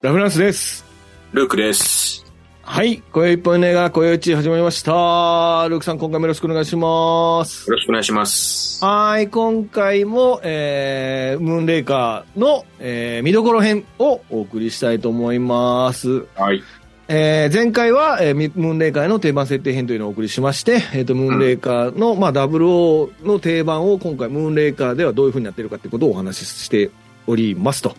[0.00, 0.84] ラフランスです。
[1.32, 2.24] ルークです。
[2.62, 3.02] はい。
[3.12, 5.66] 今宵一本映画、今宵一始まりました。
[5.68, 7.74] ルークさん、今回もよろしくお願いしますよ。
[7.74, 8.84] ろしくお願いします。
[8.84, 9.26] はい。
[9.28, 16.26] 今回も、えー、ムーンレイカーの、えー、見どころ編をお送りしたいと思います。
[16.36, 16.62] はい。
[17.08, 26.92] えー前回は、えーミムーンレイカーの定番設定編というのをお送りしまして、えっ、と、ムーンレイカーの、まあ、00の定番を今回、ムーンレイカーではどういう風になっているかっていうことをお話しして
[27.28, 27.94] おりますと。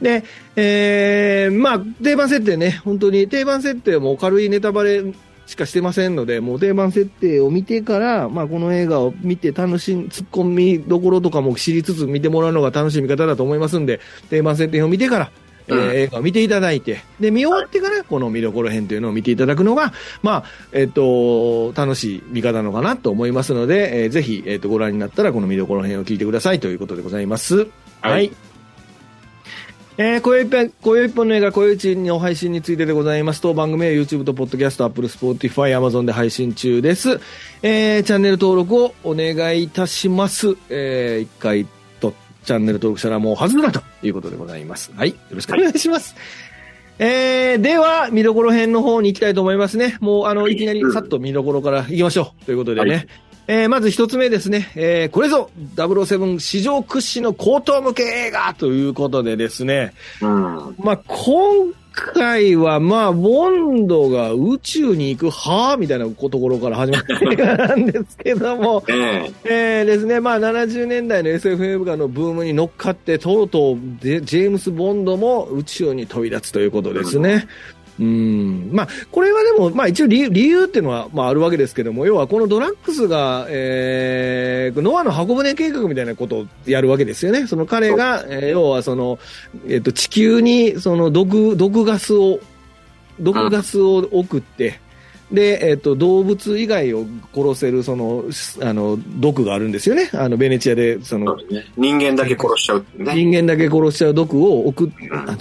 [0.00, 0.24] で、
[0.56, 5.02] えーまあ、定番設定ね、本当に定番設定も軽いネタバレ
[5.46, 15.30] しかしてませんので、もう定番設定を見てから、まあ、この映画を見て楽しん、突っ込みどころとかも知りつつ見てもらうのが楽しい見方だと思いますんで、定番設定を見てから、
[15.68, 19.92] えーうん映画を見ていただいて、で、見終わってから、この見どころ編というのを見ていただくのが、
[20.22, 27.56] まあ、えっ、と、楽しい見方なのかなと思いますので、えーぜひ、えっ、と、ご覧になったら、この見どころ編を聞いてくださいということでございます。
[27.58, 27.68] はい
[28.00, 28.47] はい。
[30.00, 37.18] えー、今宵一本、今宵一本の映画、今宵一の配信についてでございますと、番組は YouTube と Podcast、Apple、Spotify、Amazon で配信中です。
[37.62, 40.56] えー、チャンネル登録をお願いいたします。
[40.70, 41.66] えー、一回
[41.98, 44.92] と、チャンネル登録したらもう外れだということでございます。
[44.94, 45.08] はい。
[45.08, 46.14] よろしくお願いします。
[47.00, 49.96] えー、では、見どころ編の方に行きたいと思いますね。
[49.98, 52.44] もう、あの、いきなりさっと見どころから行きましょう。
[52.44, 52.90] ということでね。
[52.94, 54.70] はいえーまず一つ目ですね。
[54.76, 59.94] えーこれぞ、007史上屈指の高等向け映画ということでですね。
[60.20, 60.76] うん。
[60.78, 77.32] まあ、今回は、まあ、ボンドが宇宙に行くはみたいなところから始まった映画なんですけども、ね えーですね、まあ、70年代の SF 映画のブームに乗っかって、とうとうでジェームス・ボンドも宇宙に飛び立つということですね。
[77.32, 77.77] うん。
[78.72, 87.46] まあ、これはでも、まあ一応理由理由っていうのは、まああるわけですけども、要はこのドラッグスが、えー、ノアの箱舟計画みたいなことをやるわけですよね。
[87.46, 89.18] その彼が、えー要はその、
[89.68, 92.40] えっ、と、地球にその毒、毒ガスを、
[93.20, 94.80] 毒ガスを送って、
[95.30, 97.04] で、えっ、と、動物以外を
[97.34, 98.24] 殺せる、その、
[98.62, 100.08] あの、毒があるんですよね。
[100.14, 101.66] あの、ベネチアで、そのね。
[101.76, 103.14] 人間だけ殺しちゃうね。
[103.14, 104.90] 人間だけ殺しちゃう毒を送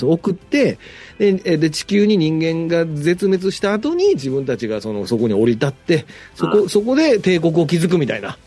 [0.02, 0.78] 送って
[1.20, 6.06] で、えで地球に人間が絶滅した後に自分たちがそのそこに降り立って、
[6.36, 8.38] そこ、うんそこで帝国を築くみたいな。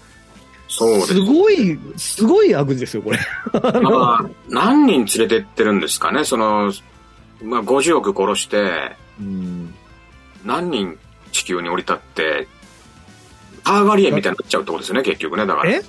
[0.68, 1.14] そうです。
[1.14, 3.18] すごい、すごい悪事ですよ、これ。
[4.48, 6.24] 何人連れてってるんですかね？
[6.24, 6.72] その、
[7.42, 9.74] まあ、50億殺して、うん
[10.44, 10.98] 何人
[11.32, 12.48] 地球に降り立って、
[13.64, 15.46] ターガリエンみたいになっちゃうってことですよね、結局ね。
[15.46, 15.70] だから。
[15.70, 15.82] え？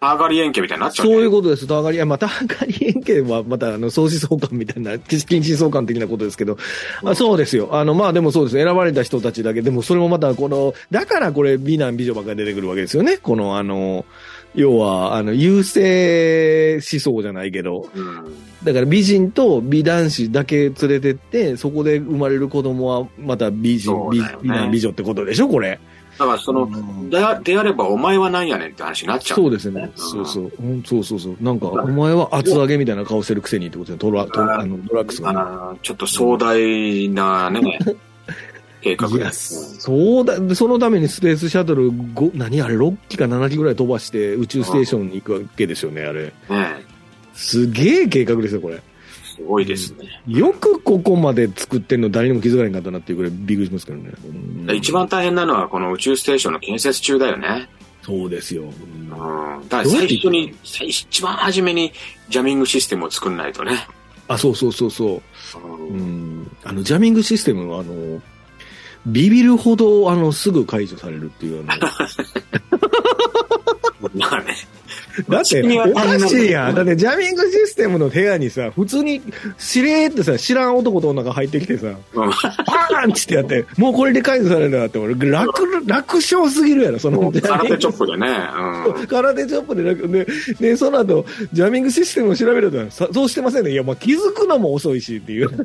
[0.00, 1.22] ターガリエン家みたいになっちゃう、そうね。
[1.22, 1.66] いうことです。
[1.66, 6.56] ターガリエン、まあ、ターガリエン家はまた、あの、総思相関みたいな、近親相関的なことですけど、
[7.04, 7.70] あそうですよ。
[7.72, 8.56] あの、まあ、でもそうです。
[8.56, 13.16] 選ばれた人たちだけ、でもそれもまた、この、だからこれ、美男美女ばっかり出てくるわけですよね。
[13.16, 14.04] この、あの、
[14.54, 18.24] 要は、あの、優勢思想じゃないけど、うん。
[18.62, 25.80] だから美人と美男子だけ連れてって、そこで生まれる子供はまた美人、ね美男美女ってことでしょ、これ。
[26.18, 29.36] だからその、うんであであればお前は何やねんって話になっちゃう。
[29.36, 29.90] そうですね。
[29.94, 30.52] そうそう。
[30.60, 31.36] うんそうそうそう。
[31.40, 35.78] なんか、お前は厚揚げみたいな顔してるくせにってことで、トラ、トラ、あの、ドラッグスがね。
[35.82, 37.78] ちょっと壮大なね、
[38.82, 39.80] 計画です。
[39.80, 46.32] そうだ、でそのためにスペースシャトル5、何あれ、6機か7機ぐらい飛ばして宇宙ステーションに行くわけですよね、あれ。
[46.50, 46.84] ね
[47.34, 48.82] すげえ計画ですよ、これ。
[49.38, 50.20] すごいですね。
[50.26, 54.10] よくここまで作ってんの誰にも気づかへんかったなっていうぐらいびっくりしますけどね。
[54.24, 57.68] うん一番大変なのはこの宇宙ステーションの建設中だよね。
[58.02, 58.64] そうですよ。
[58.64, 59.08] うん。
[59.10, 59.16] だ
[59.78, 61.92] から最初に、最一番初めに
[62.28, 63.86] ジャミングシステムを作んないとね。
[64.28, 65.58] あ、そうそうそうそう。
[65.58, 66.56] ううんん。
[66.64, 68.20] あの、ジャミングシステムは、あの、
[69.06, 71.86] ビビるほど、あの、すぐ解除されるっていう、あの、
[74.14, 74.56] まあね。
[75.28, 76.74] だって、おかしいやん。
[76.74, 79.22] だって、ジャミングシステムの部屋にさ、普通に、
[79.58, 88.28] しれーってさ、知らん男と女が入ってきてさ、うんパーンってやって、もうこれで解除されるんだって、俺、楽、楽勝すぎるやろ、その、空手チョップでね。
[88.28, 89.06] うん。
[89.06, 90.26] 空手チョップで楽、で、
[90.60, 93.72] で、その後、ジャミングシステムを調べると、さそうしてませんね。
[93.72, 95.48] いや、まあ、気づくのも遅いしっていう。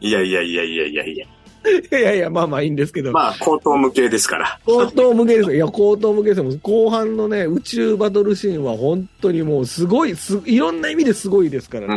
[0.00, 1.26] いやいやいやいやいやいや。
[1.64, 3.12] う いやいや、まあまあいいんですけど。
[3.12, 4.58] まあ、高等無形ですから。
[4.64, 5.54] 高等向けですよ。
[5.54, 11.94] いや、高等向けです後半のね、宇宙バトルシーンは本当にもうすごい、すいろんな意味ですごいですからね。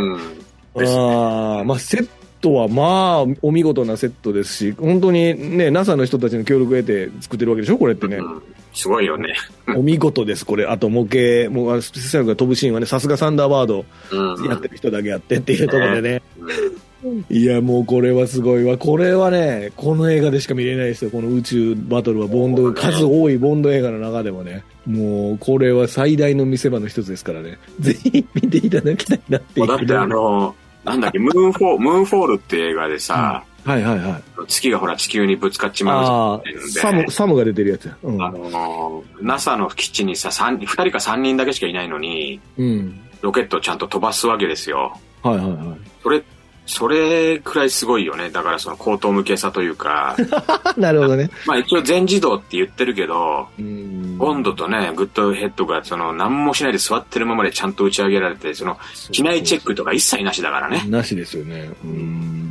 [0.75, 0.87] うん。
[0.87, 2.07] ああ、まあセッ
[2.41, 8.17] トはまあ、お見事なセットですし、本当にね、NASA の人たちの協力を得て作ってるわけでしょこれってね。
[8.17, 8.41] うん
[8.75, 9.33] すごいよね。
[9.75, 10.65] お見事です、これ。
[10.65, 14.45] あと模型、もうスペシャルが飛ぶシーンはね、さすがサンダーバードうん。
[14.45, 16.21] やってる人だけやってっていうところでね。
[16.37, 16.84] うん
[17.29, 18.77] いや、もうこれはすごいわ。
[18.77, 21.11] これはね、この映画でしか見れないですよ。
[21.11, 24.63] この宇宙バトルはボンド、数多いボンド映画の中でもね。
[24.85, 27.59] もう、これは最大の見せ場の一つですからね。
[27.79, 29.67] ぜひ見ていただきたいなっていう。
[29.67, 34.23] だってあの、なんだっけ、ムーンフォー、ムーンフォールって映画でさ、はいはいはい。
[34.47, 36.43] 月がほら地球にぶつかっちまう
[36.79, 37.97] サム、サムが出てるやつや。
[38.03, 38.23] うん。
[38.23, 42.99] あのー、NASA の基地にさ、三二人か3人だけしかいないのに、うん。
[43.21, 44.95] ロケットをちゃんと飛ばすわけですよ。
[45.23, 45.79] はいはいはい。
[46.03, 46.23] それ、
[46.65, 48.29] それくらいすごいよね。
[48.29, 50.15] だからその高等無形さというか、
[50.77, 51.29] なるほどね。
[51.45, 58.77] まあ一応全自動って言ってるけど、うん温度とね、グッドヘッドがその何もしないで座ってるままでちゃんと打ち上げられて、その
[59.11, 60.83] 機内チェックとか一切なしだからね。
[60.87, 61.69] なしですよね。
[61.83, 62.44] うん。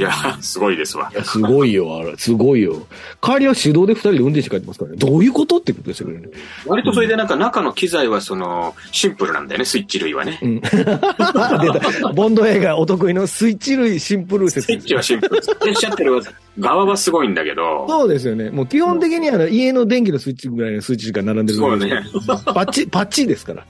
[0.00, 1.16] いや、すごいですわい。
[1.16, 2.16] や、すごいよ、あれ。
[2.16, 2.86] すごいよ。
[3.20, 4.96] 帰りは手動で二人で運転して帰ってますからね。
[4.96, 6.22] どういうことってことですよね。
[6.66, 10.38] 割とそれでなんか中の機材はそのシンプルなんだよね、スイッチ類はね。
[10.42, 10.60] うん。
[12.14, 15.42] ボンド映画お得意のスイッチ類シンプル説スイッチはシンプル。
[15.42, 16.22] 設定しちゃってる
[16.58, 18.50] 側はすごいんだけど、そうですよね。
[18.50, 22.02] もう基本的にあの家の電気のスイッチぐらいのスイッチしか並んでるそうね。
[22.26, 23.66] パッチ、パッチですから。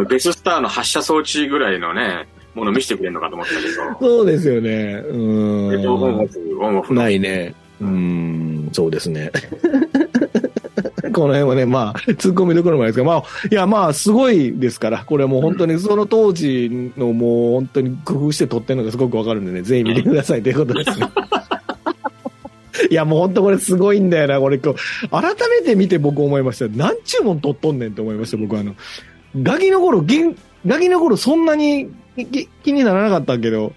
[0.08, 3.60] ベススターの発射装置ぐらいのね、もの見せてくれるのかと思ったけ
[4.00, 4.94] ど、そうですよね。
[4.94, 6.26] うえっとオンオん。
[6.26, 7.54] フ、オンオフのないね。
[7.80, 9.30] うん、そうですね。
[11.12, 21.06] この辺はね、まあ、突っ込みどころもないですが、まあ、いや、まあ、すごいですから、これはもう本当にその当時のもう本当に工夫して撮ってるのがすごくわかるんでね、ぜひ見てくださいということですね。
[22.90, 25.08] いや、もう本当これすごいんだよな、これ今日。
[25.10, 26.68] 改めて見て僕思いました。
[26.74, 28.74] 何注文取っとんねんって思いました、僕はあの。
[29.42, 30.36] ガキの頃、ぎん
[30.66, 31.88] ガキの頃そんなに
[32.24, 33.72] き気にならなかったけど、うん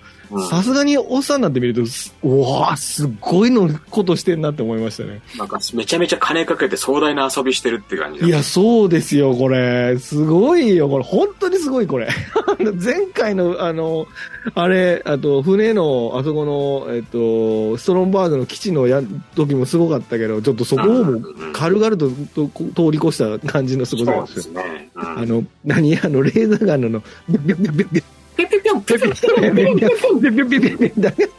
[0.49, 5.21] さすがにおっさんになってみると、すうわあすごいのことしてんなって思いましたね。
[5.37, 9.97] なんかめちゃめちゃ金かけて壮大な遊びしてるって感じだいや、そうですよ、これ。
[9.97, 11.03] すごいよ、これ。
[11.03, 12.09] 本当にすごい、これ。
[12.79, 14.05] 前回の、あの、
[14.53, 19.01] あれ、あと、船の、あそこの、えっと、ストロンバーグの基地のや
[19.35, 24.27] 時もすごかったけど、ちょっとそこをもう軽々とと通り越した感じのすごさでよ。
[24.27, 24.89] そうですすね。
[24.95, 31.29] うんあの、何あの、レーザーガンの、ビュッビュッビュッビュッピュピュピュンピュピュンピュピュンビュッビュッビュッビュッビュッビュッビュッだけ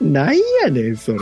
[0.00, 1.18] なんやねん、それ。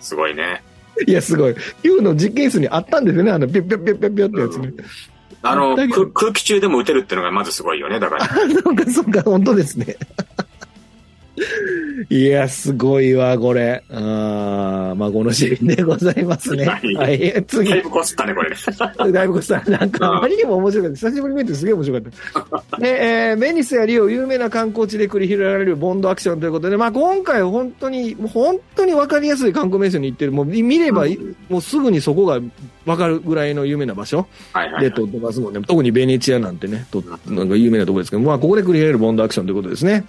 [0.00, 0.62] すごいね。
[1.06, 1.54] いや、すごい。
[1.82, 4.84] Q の実験室にあったんですよね、あの、ピュッピュッピュッピュッピュッってやつね。
[5.42, 8.24] あの、だけどく空気中でも撃てるってのがまずすごいよね、だから。
[8.24, 9.96] あ、そうか、そうか、本当ですね。
[12.10, 13.82] いや、すごいわ、これ。
[13.90, 16.64] あー孫のシーンでございますね。
[16.64, 17.82] はいはい、次だい。
[17.82, 18.56] ぶこすったね、これね。
[19.12, 20.96] だいぶこさん、なんか、あまりにも面白かった。
[20.96, 22.78] 久しぶりに見てすげえ面白かった。
[22.78, 31.06] で、えーベニスやリオ、有名な観光地で繰り広げられるボンドアクションということで、まあ今回本当に、本当に分かりやすい観光名所に行ってる、もう見れば、
[31.48, 32.40] もうすぐにそこが
[32.86, 34.26] 分かるぐらいの有名な場所。
[34.80, 35.60] で撮ってますもんね。
[35.66, 40.04] 特にベネチアなんてね、となんか有名なところですけど、まあここで繰り広げるボンドアクションということですね。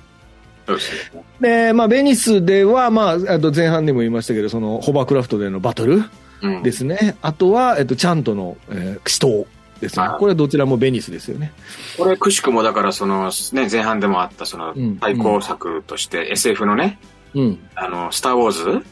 [1.40, 6.04] でまあベニスでは、まあ、あと前半でも言いましたけど、そのホバークラフトでのバトル
[6.42, 7.16] うんですね。
[7.22, 9.46] あとは、えっと、ちゃんとの、えー、死闘
[9.80, 10.16] ですねは。
[10.16, 11.54] いこれはどちらもベニスですよね。
[11.98, 17.00] これ、くしくもだから、その、ね、前半でもあった、そのうん、対抗策として、SF のね、
[17.34, 17.60] うん。
[17.76, 18.86] あの、スター・ウォーズ？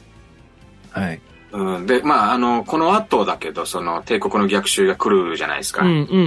[0.91, 1.21] はい。
[1.51, 5.83] うん、で、まあ、あの、この後だけど、その、帝国の逆襲が来るじゃないですか。
[5.83, 6.19] うんうんうんう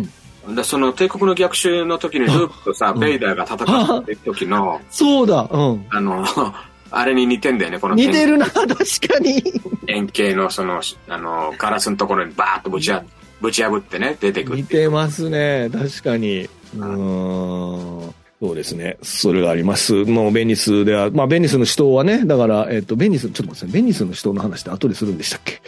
[0.00, 0.10] ん。
[0.48, 5.86] でその、帝国の逆襲の時にルークとさ、うんベイダーが戦ってる時の、 そうだ、うん。
[5.90, 6.24] あの、
[6.90, 9.42] あれに似てんだよね、この似てるな、確かに。
[9.86, 13.02] 円形の、その、あの、ガラスのところにバーッとぶちあ
[13.40, 16.42] ぶち破ってね、出てくる似てますね、確かに。
[16.42, 18.14] うーん。
[18.42, 18.96] そうですね。
[19.02, 19.92] それがあります。
[20.04, 23.82] もうベニスでは、まあベニスの首都はね、だから、えっ、と、ベニス、ちょっと待ってください。
[23.82, 25.62] ベニスの首都の話って後でするんでしたっけ？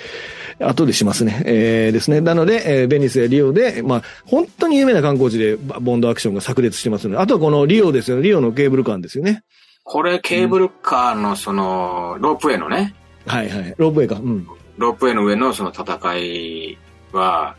[0.60, 1.42] 後でしますね。
[1.46, 2.20] えー、ですね。
[2.20, 8.22] なので、えーベニスやリオで、まあ、本当に有名な観光地でバボンドアクションが炸裂してますので、あとはこのリオですよね。
[8.22, 9.42] リオのケーブルカーですよね。
[9.82, 12.94] これ、ケーブルカーの、その、ロープウェイのね、
[13.26, 13.74] はいはい。
[13.76, 14.16] ロープウェイか。
[14.16, 14.46] うん。
[14.78, 16.78] ロープウェイの上のその戦い
[17.12, 17.56] は、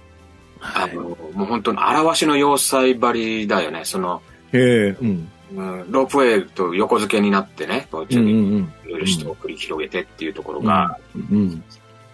[0.61, 3.81] あの、もう本当に表しの要塞張りだよね。
[3.83, 4.21] その、
[4.53, 5.31] ええうん。
[5.55, 10.65] うん、ロープウェイと横付けになってね、こううんうんいろいろ人を繰り広げてっていうところうん。
[10.65, 11.63] が、うん。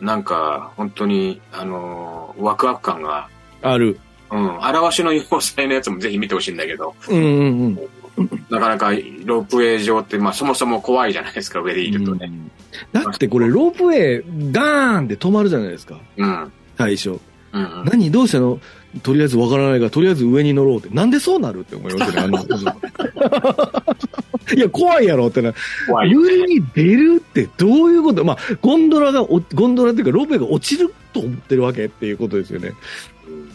[0.01, 3.29] なんか、本当に、あの、ワクワク感が、
[3.61, 3.99] ある。
[4.31, 7.79] うん、表しの要塞のやつもぜひ見てほしいんだけど、うんうん
[8.17, 8.45] うん。
[8.49, 8.91] なかなか
[9.25, 12.31] ロープウェイ上って、まあそもそも怖いじゃないですか、上でいるとね。
[12.93, 15.99] だってこれロープウェイガーンって止まるじゃないですか。
[16.17, 16.51] うん。
[16.77, 17.19] 最初。
[17.53, 17.85] うん、うん。
[17.85, 18.59] 何どうしたの？
[19.03, 20.89] とりあえずわからないが、とりあえず上に乗ろうって。
[20.89, 22.21] なんでそうなるって思いますね。
[22.21, 22.39] あの
[24.55, 25.53] いや、怖いやろってな。
[25.87, 26.09] 怖い。
[26.09, 28.23] に出るってどういうこと？
[28.23, 32.73] まあ、ゴンドラがお、ゴンドラっていうかロープウェイが落ちると思ってるわけっていうことですよね。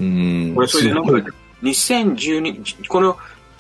[0.01, 0.53] うん。
[0.55, 1.31] これ、それでなんか、
[1.63, 3.17] 2012、この、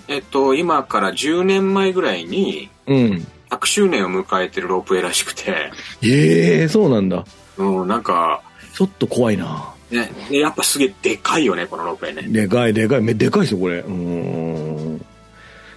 [0.09, 3.27] えっと、今から10年前ぐらいに、うん。
[3.51, 5.71] 100周年を迎えてるロープウェイらしくて、
[6.03, 7.25] ええそうなんだ。
[7.57, 8.43] うん、なんか、
[8.75, 9.73] ちょっと怖いな。
[9.91, 10.11] ね。
[10.29, 12.23] で、やっぱすげえでかいよね、このロープウェイね。
[12.29, 13.79] でかい、でかい、めでかいですよ、これ。
[13.79, 15.05] うーん。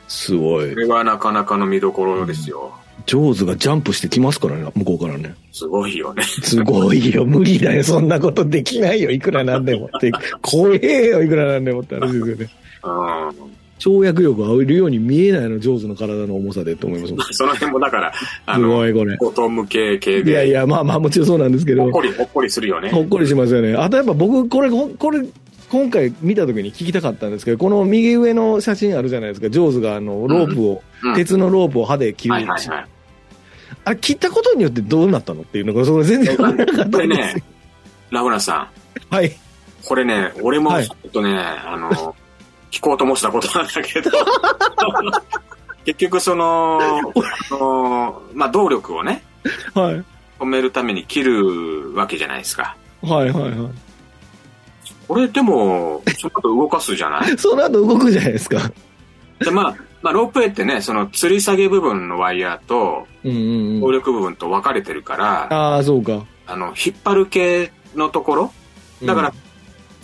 [0.10, 0.80] すごいこ。
[0.80, 2.74] れはなかなかの見どころですよ。
[3.06, 5.34] ジョーズがジャンプしてきますからね、向こうからね。
[5.51, 6.24] すごいよね。
[6.24, 9.86] すごいよ、無理だよ、そんなことできないよ、いくらなんでも。
[9.86, 10.12] って、
[10.42, 12.50] 怖えよ、いくらなんでもって話ですよね。
[12.84, 13.60] うん。
[13.80, 17.13] 跳躍力があるように見えないの、ジョーズの体の重さでって思います。
[17.32, 18.12] その辺もだから、
[18.46, 19.16] あすの、ごい、これ。
[19.18, 22.89] ボトム系系で、いやいや、まあまあ、もちろんそうなんですけどほっ、こりほっこりするよね。
[22.89, 23.74] ほっこりしますよね。
[23.75, 25.22] あとやっぱ僕、これ、ほこれ、
[25.70, 32.34] 今回見た時に聞きたかったんですけど、この右上の写真あるじゃないですか、ジョーズがあの、ロープを、うん鉄のロープを歯で切る。
[32.34, 32.86] はいはいはい。
[33.86, 37.44] あれ、切ったことによってどうなったのっていうのが、それ全然わからなかったこれんですよね。、
[38.10, 38.70] ラフランさ
[39.12, 39.32] ん、はい。
[39.86, 42.16] これね、俺もはいちょっとね、あの、
[42.70, 44.12] 聞こうと思ってたことなんだけど、
[45.86, 47.02] 結局その、あ
[47.52, 49.24] のまあ、動力をね、
[49.74, 50.04] はい。
[50.40, 52.76] 止めるために切るわけじゃないですか。
[53.02, 53.70] はいはいはこ
[55.16, 57.34] れでも、その後動かすじゃない？
[57.34, 57.38] い。
[57.39, 58.72] その後動くじゃないですか。
[59.39, 63.94] で、まあ、まあ、ロープウェイってね、その吊り下げ部分のワイヤーと、うんうん動うん。
[63.94, 66.24] 力部分と分かれてるから、ああ、そうか。
[66.48, 68.54] あの、引っ張る系のところ、
[69.04, 69.34] だから、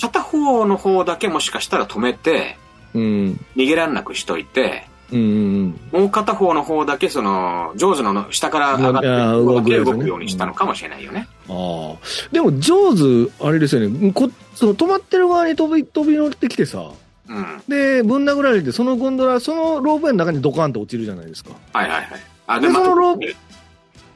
[0.02, 2.58] 片方の方だけもしかしたら止めて、
[2.94, 11.28] うん、逃げらんなくしといて、うんうんもう片方の方だけ、その、上手の下から上がって動動くようにしたのかもしれないよね。
[11.50, 11.56] うん。
[11.56, 11.98] ああ。
[12.32, 14.12] でも、ジョーズ、あれですよね。
[14.12, 16.92] こその止まってる側に飛び、飛び乗ってきてさ、
[17.28, 17.62] うん。
[17.68, 21.52] で、ぶん殴られて、そのゴンドラ、そのロープウェイの中にドカンと落ちるじゃないですか。
[21.74, 22.08] はいはいはい。
[22.48, 23.36] あ、でまたそのロープ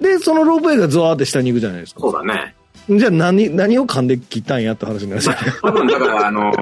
[0.04, 2.02] で、そのロープウェイがゾワーって下に行くじゃないですか。
[2.02, 2.56] そうだね。
[2.90, 6.54] じゃあ何、何を噛んで切ったんやって話になるじゃない多分だから、あの、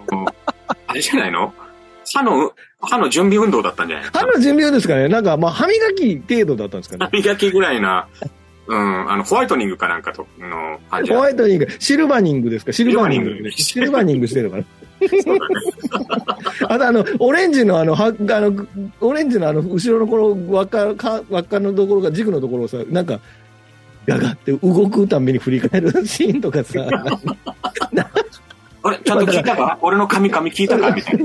[0.87, 1.53] あれじゃないの？
[2.13, 8.07] 歯の、歯の準備運動だったんじゃない歯の準備ですかねなんか、まあ、歯磨き程度だったんですかね歯磨きぐらいな、
[8.67, 12.73] うん、あの、ホワイトニングかなんかとの感じホだワイトニング、シルバニングですか？
[12.73, 14.63] シルバーニングシルバーニングしてるのかな？
[14.99, 15.55] そうだね。
[16.67, 18.67] あとあの、オレンジのあの、は、あの、
[18.99, 23.19] オレンジのあの、後ろのこの輪っか、か輪っかのところが、軸のところをさ、なんか、
[24.07, 26.79] ガガって動くたんびに振り返るシーンとかさ、
[28.83, 28.99] あれ？
[29.03, 29.77] ちゃんと聞いたか？
[29.81, 30.91] 俺の髪髪聞いたか？
[30.91, 31.23] みたいな。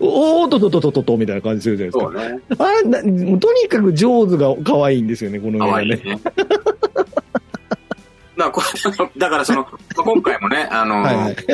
[0.00, 2.12] おーっととととととみたいな感じするじゃないですか。
[2.12, 2.40] そうね。
[2.58, 5.96] あれな、もうとにかく上手が可愛いんですよね、この映画ね。
[5.96, 6.20] ね。
[8.36, 11.36] だから だからその、まあ今回もね、あの、はいはい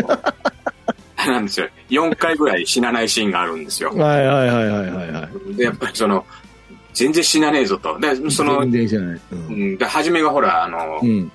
[1.26, 1.68] なんですよ。
[1.88, 3.90] 4回ぐらい死なないシーンがあるんですよ。
[3.94, 5.54] はいはいはいはいはいはい。
[5.54, 6.22] で、やっぱりその、
[6.92, 7.98] 全然死なねえぞと。
[7.98, 9.16] で、その、全然じゃない。
[9.16, 9.20] う。
[9.32, 11.32] うんん、で、初めがほら、あの、うん。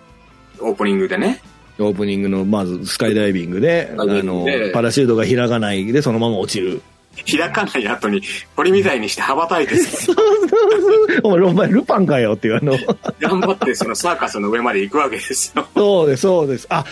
[0.60, 1.42] オープニングでね、
[1.84, 6.82] オープニングの、まず、スカイダイビングで、あのパラシュートが開かないで、そのまま落ちる。
[7.26, 8.22] 開かない後に、
[8.56, 9.76] 鳥みたいにして羽ばたいて、
[11.24, 12.78] お前、お前ルパンかよっていう、あの、
[13.20, 15.68] 頑張ってそのサーカスの上まで行くわけですよ。
[15.76, 16.68] そうです、そうです。
[16.70, 16.86] あ、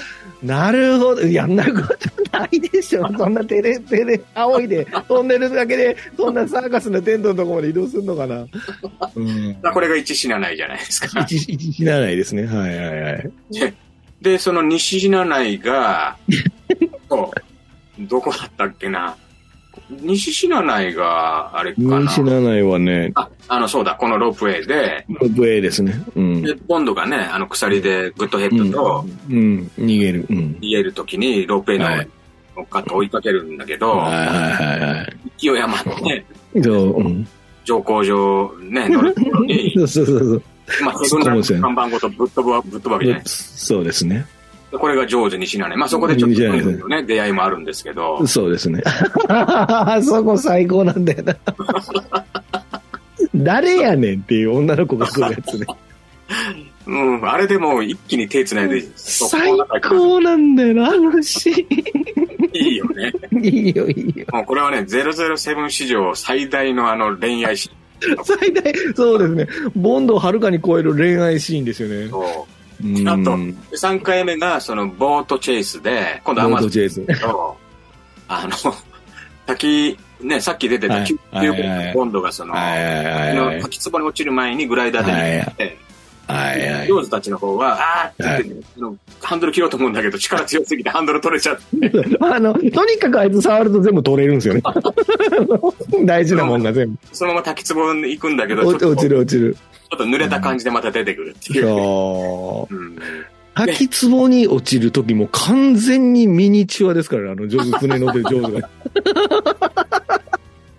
[0.44, 1.22] なるほど。
[1.22, 3.08] いや、んなことないでしょ。
[3.18, 8.46] そんなテレ、テレ、仰いで、飛んでるだけで、そんなサーカスのテントのところまで移動するのかな。
[9.16, 9.58] うん。
[9.64, 11.22] まあこれが一致死なないじゃないですか。
[11.22, 12.46] 一、一死なないですね。
[12.46, 13.32] はいはいはい。
[14.22, 16.18] でで、その西死なないが、
[18.00, 19.16] どこだったっけな。
[19.90, 22.10] 西死なないが、あれかな。
[22.10, 25.94] 死なないはね、あ、あの、そうだ、このロープウェイで、ロープウェイですね。
[26.16, 26.42] うん。
[26.42, 29.72] で、ボンドがね、あの鎖でグッドヘッドとうん。
[29.80, 30.26] 逃げる。
[30.30, 30.58] うん。
[30.60, 32.12] 逃げるときにロープウェイの上に
[32.58, 35.18] 乗っかって追いかけるんだけど、はいはいはいはい。
[35.38, 36.26] 勢い余って、
[36.62, 37.28] そう、うん。
[37.64, 40.44] 乗降上ね、乗るところに、 そうそうそうそう。
[40.84, 44.26] まあ、セブンライン看板ごとぶっ飛ぶわ、ぶっ飛ぶわけじゃないそうですね。
[44.72, 45.78] でこれが上手に死なない。
[45.78, 48.84] まあ、そこでちょっと、ね、出会いもあるんですけど、そうですね。
[50.04, 51.36] そこ最高なんだよな。
[53.34, 55.66] 誰やねんっていう女の子が来るやつね。
[56.86, 59.58] うん、あれでもう一気に手繋いで、最
[59.90, 61.66] 高なんだよな、あのシー
[62.54, 63.14] いいよね。
[63.32, 63.46] ン。
[63.46, 64.26] いいよ、いいよ。
[64.32, 67.87] もうこれはね、007史上最大のあの恋愛シーン
[68.24, 69.70] 最大、そうですね。
[69.76, 72.10] ボンドをはるかに超える恋愛シーンですよね。
[72.10, 72.48] と、
[72.84, 73.28] うんあとで
[73.76, 77.22] 3回目がそのボートチェイスで、今度アマゾンボートチェイス。
[77.22, 77.58] と、
[78.28, 78.74] あの、
[79.48, 82.54] 滝、ね、さっき出てたはいボンドがその。
[82.54, 85.78] 滝壺に落ちる前にグライダーで逃げて、
[86.28, 91.64] はいはいジョーズたちの方は、あーって言って、あのハンドル切ろうと思うんだけど、力強すぎてハンドル取れちゃって、
[92.20, 94.62] あの、とにかくあいつ触ると全部取れるんですよね。
[96.06, 96.98] 大事なもんが全部。
[97.14, 99.56] そのまま滝壺に行くんだけど、ちょっ落ちる落ちる。
[99.90, 101.64] ちょっと濡れた感じでまた出てくるっていう。
[101.64, 102.76] そう。
[102.76, 102.98] うん
[103.58, 108.70] 滝壺に落ちる時も完全にミニチュアですからね、あの、上手、船乗ってる上手が。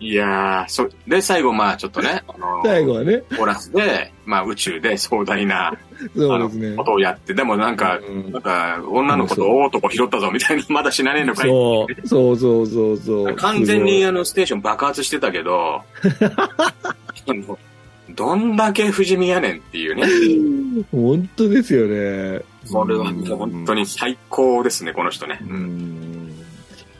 [0.00, 3.22] いやー、そ、で、最後、まあ、ちょっとね、 あのー最後はね。
[3.36, 5.78] コーラスで、まあ、宇宙で壮大な、あの
[6.14, 6.84] そうですねこ。
[6.84, 11.48] とをやって、でもなんか、うんなんか、女の子と大男拾ったぞみたいな、 まだ死なねえのかい。
[11.48, 13.34] そう、そうそうそうそう。
[13.34, 15.82] 完全にすあの、ステーション爆発してたけど、
[18.10, 20.84] どんだけ不死身やねんっていうね。
[20.90, 22.40] 本当ですよね。
[22.72, 25.38] これは本当に最高ですね、この人ね。
[25.42, 25.97] うん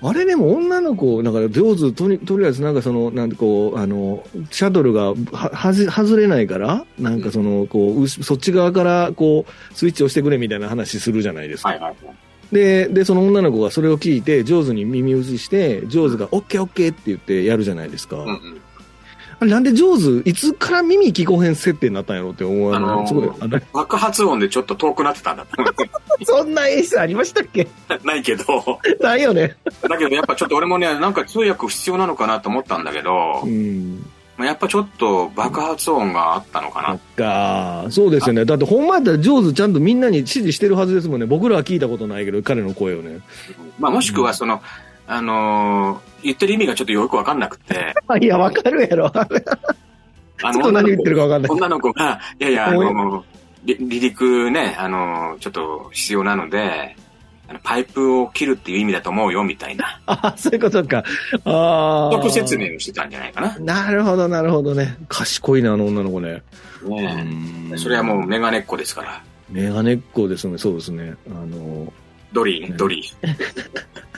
[0.01, 11.71] あれでも女の子、だから上手、とにとりあえずなんかその、なんてこう、あの、シャトルがははず外れないから、なんかその、こう、そっち側からこう、スイッチ押してくれみたいな話するじゃないですか。
[11.71, 11.97] はいはい。
[12.53, 18.19] で、で、その女の子がそれを聞いて、上手に耳打ちして、上手がオッケーオッケーって言ってやるじゃないですか。
[18.19, 18.61] うんうん。
[19.41, 22.75] なんで上手、いつから耳聞こえへん設定になったんやろうって思う。
[22.75, 25.47] あのーすごい、爆発音でちょっと遠くなってたんだ
[26.25, 27.69] そんな演出ありましたっけ？
[28.05, 28.45] ないけど、
[29.01, 29.57] ないよね。
[29.89, 34.05] だけどやっぱちょっと俺もね、なんか通訳必要なのかなと思ったんだけどう、ん。
[34.37, 36.99] まあやっぱちょっと爆発音があったのかそなっ。
[37.85, 38.45] か、そうですよね。
[38.45, 41.27] だって、ほんまやったら、上手ちゃんとみんなに指示してるはずですもんね。
[41.27, 43.19] 僕らは聞いたことないけど、彼の声をね。
[43.81, 44.61] まあもしくはその、
[45.09, 49.07] あのー言ってる意味がちょっとよくわかんなくて、 いや、わかるやろ。
[49.15, 51.51] あちょっと何言ってるかわかんない。
[51.51, 53.25] 女の子が、いやいや、あの、
[53.65, 56.97] り離陸ね、あの、ちょっと必要なので、
[57.49, 60.01] あのパイプを切るっていう意味だと思うよ、みたいな。
[60.07, 61.03] あ、そういうことか。
[61.45, 62.11] ああ。
[62.13, 63.57] 特説明をしてたんじゃないかな。
[63.59, 64.97] なるほど、なるほどね。
[65.09, 66.43] 賢いな、あの女の子ね。
[66.83, 69.23] ねそれはもうメガネっ子ですから。
[69.51, 71.15] メガネっ子ですね、そうですね。
[71.29, 71.91] あの、
[72.33, 74.18] ドリー、ドリー。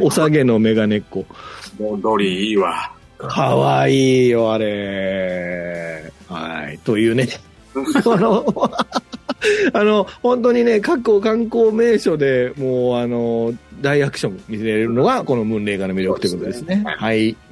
[0.00, 1.24] お下げのメガネっ子。
[1.78, 2.92] ドリーいいわ。
[3.18, 6.12] かわいいよ、あれ。
[6.28, 6.78] はい。
[6.78, 7.28] というね。
[7.74, 8.72] あの、
[9.72, 16.76] あの、本当にね、各観光名所でもう、あの、大アクション見せれるのが、このムーンレイカーの魅力ということですね。
[16.76, 17.36] すねはい。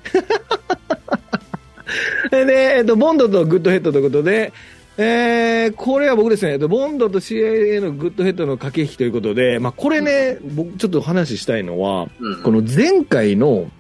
[2.31, 4.53] で、えっと、ボンドとグッドヘッドということで、
[4.97, 13.71] えー、これは僕ですね、えっとボンドと CIA のグッドヘッドの駆け引きということで、まあ、これね、僕ちょっと話したいのは、うんこの前回の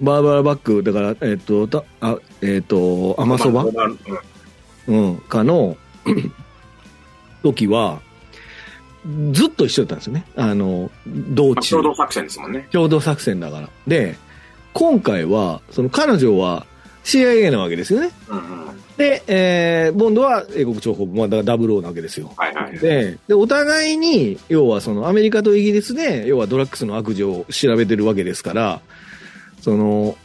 [0.00, 5.76] バーバラバック、だから、えっ、と、たあえっ、と、アマソヴァ、うんうん、かの
[7.42, 8.00] 時は、
[9.32, 10.24] ずっと一緒だったんですよね。
[10.36, 11.76] あの、道中。
[11.76, 12.68] まあ共同作戦ですもんね。
[12.70, 13.68] 共同作戦だから。
[13.86, 14.16] で、
[14.72, 16.66] 今回は、その彼女は
[17.08, 18.10] CIA なわけですよね。
[18.28, 18.68] うんうん。
[18.98, 22.32] で、えー、ボンドは英国諜報部、まあ、だからダブルオーなわけですよ。
[22.36, 22.78] はいはい。
[22.78, 28.80] で、で、お互いに、要はそのアメリカとイギリスで、要はドラッグスの悪事を調べてるわけですから、
[29.62, 30.16] その、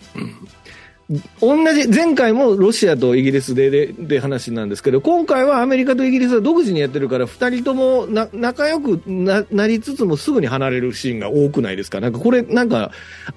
[1.39, 11.99] 同じ、前回もロシアとイギリスで、で、で話なんですけど、今回はアメリカとイギリスは独自にやってるから、二人ともな、仲良くな、なりつつもすぐに離れるシーンが多くないですか？
[11.99, 12.91] なんかこれ、なんか、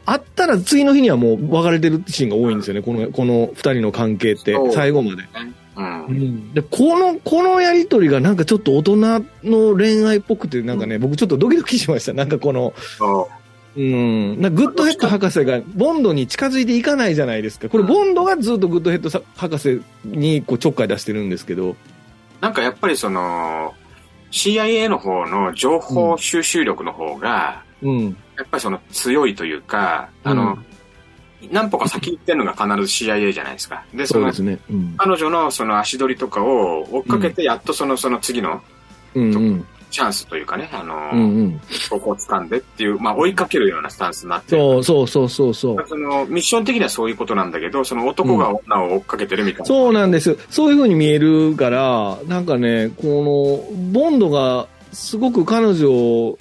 [0.04, 5.24] あったら次の日にはもう別れてるシーンが多いんですよね、この、この二人の関係って最後まで。
[5.76, 6.10] うんう。
[6.12, 8.96] んで、この、このやりとりがなんかちょっと大人
[9.44, 12.14] の恋愛っぽくて、なんかね、僕ちょっとドキドキしました。
[12.14, 13.28] なんかこの、そ
[13.76, 17.68] うん、なグッドヘッド博士がボンドに近づいていかないじゃないですか。
[17.68, 21.76] これ、ボンドがずっとグッドヘッドさ博士にこうちょっかい出してるんですけど、う。
[22.40, 23.74] なんかやっぱりその、
[24.30, 28.04] CIA の方の情報収集力の方が、うん、
[28.36, 30.58] やっぱりその強いというか、あの、
[31.50, 33.84] 何歩か先行ってるのが必ず CIA じゃないですか。
[33.94, 34.58] で、そのね。
[34.70, 38.62] うん、彼女のその足取りとかを追っかけて、やっとその、その次の
[39.14, 41.60] うん、うん、チャンスというかね、あの、うん、うん。
[41.90, 44.62] ここを掴んでっていう、まあ追いかけるようなスタンスになってる。
[44.62, 45.88] そうそうそうそうそう。
[45.88, 49.66] そのミッション的にはそういうことなんだけど、その男が女を追っかけてるみたいな。
[49.66, 50.36] そうなんです。
[50.50, 56.38] そういう風に見えるから、なんかね、この、ボンドがすごく彼女を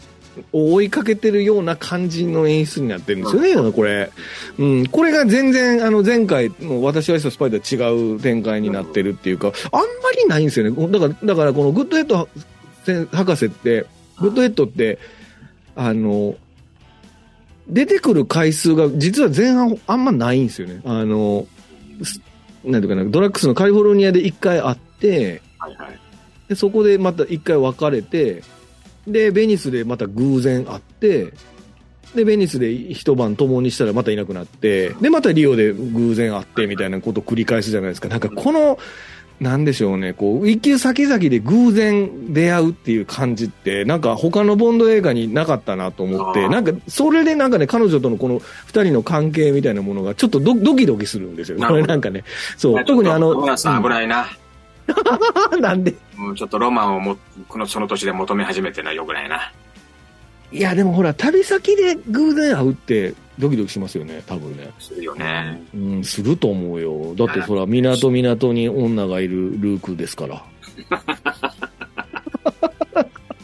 [0.52, 4.12] 追いかけてるような感じの演出になってるんですよね、これ。
[4.58, 4.88] うん。
[4.88, 9.86] これが全然、あの、前回の私はスパイとは違う展開になってるっていうか、あんま
[10.18, 10.88] りないんですよね。
[10.92, 12.28] だから、だからこのグッドヘッド
[13.12, 13.86] 博士って、
[14.20, 15.00] グッドヘッドって、
[15.76, 16.36] あの、
[17.68, 20.82] 出てくる回数が実は前半あんまないんですよね。
[20.86, 21.48] あの、
[22.04, 22.22] す
[22.64, 26.00] なんていうかな、ドラックスのカリフォルニアで一回会って、はいはい。
[26.48, 28.44] でそこでまた一回別れて、
[29.08, 31.34] で、ベニスでまた偶然会って、
[32.16, 38.08] で、ベニスで一晩共にしたらまたいなくなって、で、またリオで偶然会ってみたいなことを繰り返すじゃないですか。
[38.08, 38.80] なんかこの、
[39.40, 51.60] なんでしょうね、こう、一級先々で偶然出会うっていう感じって、なんか他のボンド映画になかったなと思って、なんか、それでなんかね、彼女とのこの二人の関係みたいなものがちょっとドドキドキするんですよ。
[51.60, 52.24] これなんかね。
[52.56, 54.26] そう、特にあの、小村さん危ないな。
[55.52, 57.18] う んなんでちょっとロマンをも、
[57.50, 59.52] この、その年で求め始めてるのはよくないな。
[60.52, 64.72] いや、でもほら、旅先で偶然会うって、ドキドキしますよね、多分ね。
[64.80, 65.62] するよね。
[65.74, 67.14] うん、すると思うよ。
[67.16, 70.44] だってそら、港港に女がいるルークですから。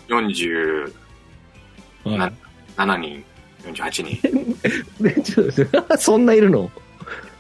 [0.08, 0.92] 47
[2.06, 2.32] は
[2.98, 3.24] 人、
[3.64, 5.98] 48人。
[5.98, 6.72] そんないるの？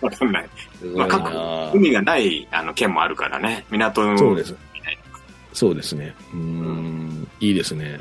[0.01, 0.49] わかんない。
[0.79, 3.65] すごい各な海がないあの県もあるからね。
[3.69, 4.55] 港のそうです。
[5.53, 6.13] そうですね。
[6.33, 7.99] うーん、いいですね。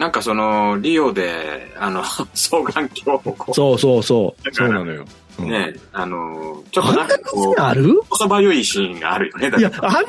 [0.00, 4.44] なんかその、リオで、あの、 双眼鏡をこそうそうそう。
[4.44, 5.04] だからそうなのよ。
[5.38, 8.00] うんう、ね、あの、ちょっとなんかこう、ある？
[8.08, 9.52] こそばゆいシーンがあるよね。
[9.58, 10.00] いやあんな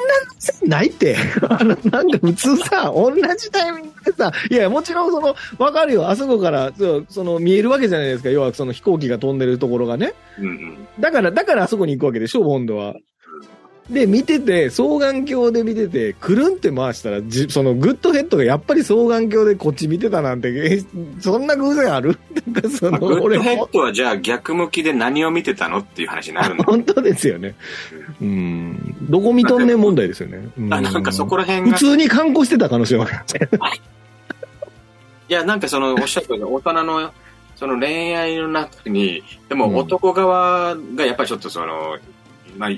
[0.64, 1.18] ないって。
[1.50, 6.10] あの、なんか普通さ、同じタイミングでさ、いや、もちろんその、わかるよ。
[6.10, 8.30] あそこから、そうその、見えるわけじゃないですか。
[8.30, 10.14] 要はその飛行機が飛んでるところがね。
[10.38, 10.88] らうんうん。
[11.02, 12.96] だから、だからあそこに行くわけでしょ、ボンドは。
[13.90, 20.84] で、見てて、双眼鏡で見てて、くるんって回したら、じそのグッドヘッドがやっぱり双眼鏡でこっち見てたなんて、え
[21.20, 22.18] そんな偶然ある？
[22.54, 26.64] なんかその、まあグッ俺ドヘッドはじゃあ逆向きで何を見てたのっていう話になるの。
[26.64, 27.56] 本当ですよね。
[28.22, 28.96] うん。
[29.10, 30.50] どこ見とんねん問題ですよね。
[30.58, 33.50] うあなんかそこら辺普が、通に観光してた可能性はある。
[35.28, 37.12] いや、なんかその、おっしゃったように、大人の、
[37.56, 41.98] その恋愛の中に、でも男側がやっぱりちょっとその、
[42.58, 42.70] まあ、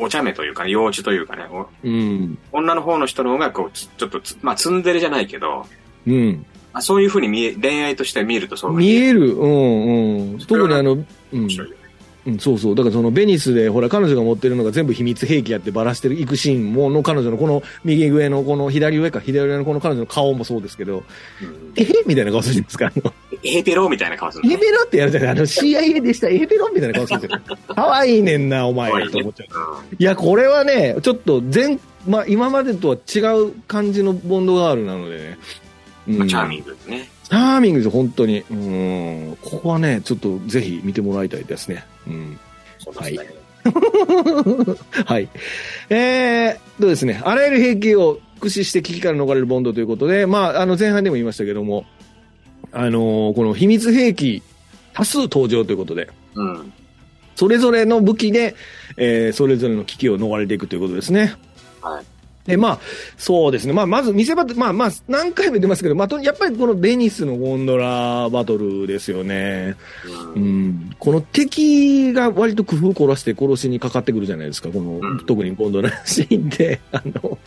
[0.00, 2.38] お茶目というかね、幼稚というかね、おうん。
[2.52, 5.66] 女の方の人の方がこう、つちょっとつ、まあ、ツンデレじゃないけど、
[6.06, 6.46] うん。
[6.72, 9.34] まあ、そういうふうに見え、恋愛として見えるとそう見ええる。
[9.34, 10.38] うんうん。
[10.38, 11.50] 特にあの、うん面。
[11.50, 11.79] 白いよね。
[12.26, 12.74] うん、そうそう。
[12.74, 21.04] だからそのベニスで、ほら、彼女が持ってるのが全部秘密兵器やってバラしていくシーンも、の彼女のこの右上のこの左上か、左上のこの彼女の顔もそうですけど、
[21.42, 22.86] うんえへみたいな顔するじゃないですか。
[22.86, 25.30] あの、エーペロみたいな顔するのエペロってやるじゃない？
[25.30, 27.58] あの CIA でした、エペロみたいな顔するんですよ。
[27.68, 29.48] 可愛いねんな、お前と思っちゃう。
[29.98, 35.38] いや、これはね、ちょっと全、まあ、今までとは違う感じのボンドガールなのでね。
[36.08, 37.08] うんまあチャーンミングですね。
[37.30, 38.44] チャーミングです、本当に。
[38.50, 39.38] うん。
[39.40, 41.84] ここはね、ちょっとぜひ見てもらいたいですね。
[42.08, 42.38] うん。
[42.78, 43.18] そうですね。
[45.04, 45.28] はい。
[45.90, 51.84] えー、とですね、あらゆる兵器を駆使して危機から逃れるボンドということで、まあ、あの前半でも言いましたけども、
[52.72, 54.42] あのーこの秘密兵器
[54.92, 56.72] 多数登場ということで、うん。
[57.36, 58.56] それぞれの武器で、
[58.96, 61.34] えーそれぞれの危機を逃れていくということですね。
[61.80, 62.04] はい。
[62.46, 62.78] で、まあ、
[63.18, 63.72] そうですね。
[63.72, 69.76] まあ、まず見せ場まあまあ、何回も言ってますけど、まあ、とやっぱりこのベニスのゴンドラバトルですよね。
[70.34, 70.96] ううんん。
[70.98, 74.70] この敵が割と工夫を凝らして殺しにかかってくるじゃないですか。
[74.70, 77.38] この、うん特にゴンドラシーンで、 あの、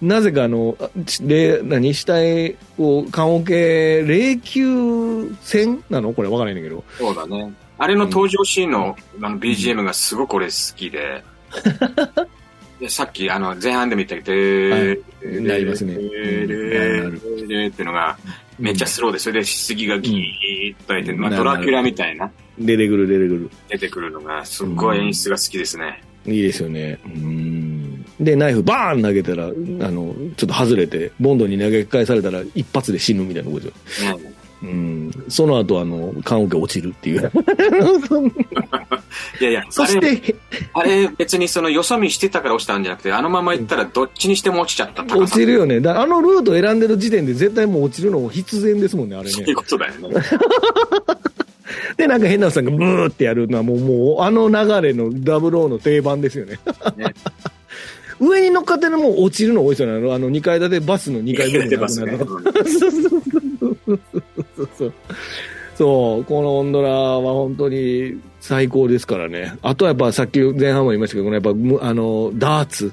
[0.00, 0.88] なぜかあの、あ
[1.20, 1.92] で、何？
[1.92, 6.14] 死体を、棺桶、霊柩船なの？
[6.14, 6.82] これわからないんだけど。
[6.98, 7.52] そうだね。
[7.78, 12.22] あれの登場シーンのあの BGM がすごく俺好きで、で
[12.88, 14.98] さっきあの前半でも言ったけど、はい
[15.42, 18.18] なりますねでうんでっていうのが
[18.58, 23.50] めっちゃスローで、それで杉がギーッと開いて、まあ、なドラキュラみたいな出てくる出てくる。
[23.68, 26.02] 出てくるのがすっごい演出が好きですね。
[26.26, 26.98] いいですよね。
[27.04, 28.04] うん。
[28.20, 34.18] で、ナイフバーン投げたら、あの、ちょっと外れて、ボンドに投げ返されたら一発で死ぬみたいなことですよ。
[34.18, 34.31] ね
[34.62, 35.10] うん。
[35.28, 37.32] その後、あの、棺桶落ちるっていう。
[39.40, 40.36] いやいや、そしあれ、て、
[40.72, 45.80] あれ別にそのよそ見してたから落ちたんじゃなくて、あのまま行ったらどっちにしても落ちちゃった高落さちるよね。
[45.80, 49.56] だあのルート選んでる時点で絶対もう落ちるの必然ですもんね、あれねそういう。
[49.56, 50.08] ことだよね。
[51.96, 56.58] で、なんか変なおっさんがブーってやるのはもう、もう、あの流れのダブルオーの定番ですよね。
[56.96, 57.14] ね
[58.20, 59.98] 上に乗っかってるのも落ちるの多いですよね。
[59.98, 62.12] あの、あの2階建てバスの2階部分出てますね。
[62.12, 63.02] なくなるうんそうそう
[63.86, 64.00] そう
[64.66, 64.92] そうそう。
[65.74, 69.54] そう、このオンドラは本当に最高ですからね。
[69.62, 72.92] あとはやっぱさっき前半も言いましたけど、このやっぱむ、あの、ダーツ。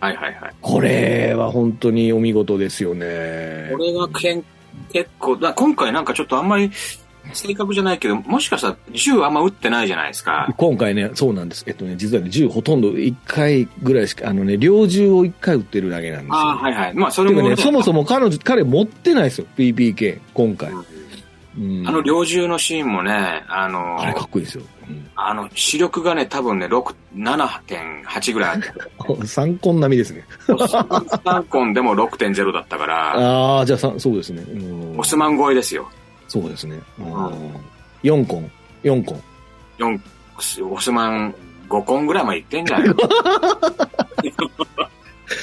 [0.00, 0.54] はいはいはい。
[0.60, 3.78] これは本当にお見事ですよねこ。
[3.78, 4.44] れがけん
[4.92, 6.70] 結構、だ今回なんかちょっとあんまり
[7.32, 10.52] 正確じゃないけど、もしかしたら銃あんま撃ってないじゃないですか。
[10.56, 11.64] 今回ね、そうなんです。
[11.66, 16.34] えっとね、実はね、銃ほとんど1回ぐらいしか、あのね、両銃を1回撃ってるだけなんですよ。
[16.36, 16.94] ああ、はいはい。
[16.94, 20.70] まあそれも、ね、そもそも彼女、彼持ってないですよ、PPK、今回。
[20.70, 20.84] うん
[21.58, 24.62] うんあの猟銃のシーンもね、あのあれかっこいいですよ。
[24.88, 28.72] うんあの、視力がね、多分ね、6、7.8ぐらいあって、
[29.26, 30.24] 参考並みですね。
[30.48, 34.42] 3コンでも6.0だったから、ああ、じゃあさ、そうですね。
[34.42, 35.88] うんオスマン超えですよ。
[36.30, 36.78] そうですね。
[36.98, 37.10] うんん
[38.04, 38.50] 4コン、
[38.84, 39.22] 4コン。
[39.78, 40.00] 4、
[40.72, 41.34] オスマン
[41.68, 42.94] 5コンぐらいまでいってんじゃないの？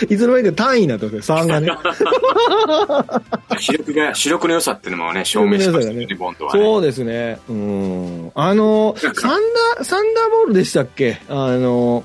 [0.09, 1.69] いつの間にか単位になってますね、3がね。
[3.59, 6.59] 視力が、視力の良さっていうのもね、証明しましたよね、ボンドはね。
[6.63, 7.39] そうですね。
[7.49, 8.31] うん。
[8.35, 11.19] あの、サンダー、サンダーボールでしたっけ？
[11.29, 12.03] あの、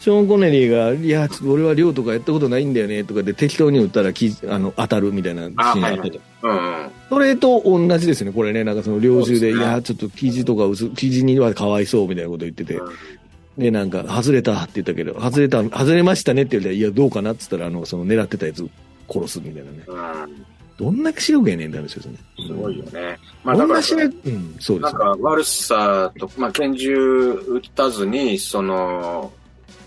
[0.00, 6.50] ショーン・コネリーが、いや、俺は寮とかやったことないんだよね、とかで適当に打ったらきあの当たるみたいなシーンあ、あはいはいったじゃん。
[6.50, 6.90] うんうん。
[7.10, 8.64] それと同じですね、これね。
[8.64, 12.80] なんかその猟銃で、いや、ちょっと生地とか薄、生地にはかわいそうみたいなこと言ってて。
[13.58, 18.66] で、なんか、外れたって言ったけど、外れた、外れましたねって言われたら、いや、どうかなって言ったら、あの、その狙ってたやつ
[19.06, 19.84] 殺すみたいなね。
[19.86, 20.46] うん。
[20.78, 22.18] どんな視力やねんって話ですよね。
[22.38, 23.18] すごいよね。
[23.44, 24.16] まあだからうん、そうで
[24.60, 24.80] すね。
[24.80, 29.30] なんか悪さと、まあ拳銃撃たずに、その、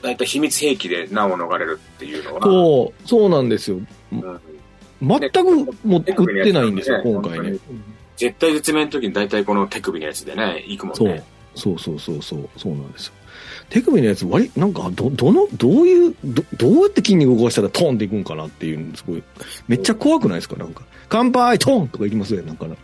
[0.03, 3.79] 大体秘密兵器で難を逃れるっていうのは、そう、そうなんですよ。
[4.11, 4.39] うん
[5.01, 5.43] 全く
[5.83, 7.57] もう売ってないんですよ、今回ね。
[8.15, 11.23] 絶対絶命の時に大体この手首のやつでね、行くもんそうね。。
[11.55, 13.13] そうそうそうそう、そうなんですよ。
[13.69, 19.23] 手首のやつ、割り、なんか、ど、どの、どういう、ど、どうやって筋肉動かしたらトンっていくんかなっていうのすごい、
[19.67, 20.55] めっちゃ怖くないですか？
[20.55, 22.75] なんか、乾杯トンとかいきますよね、なんかな。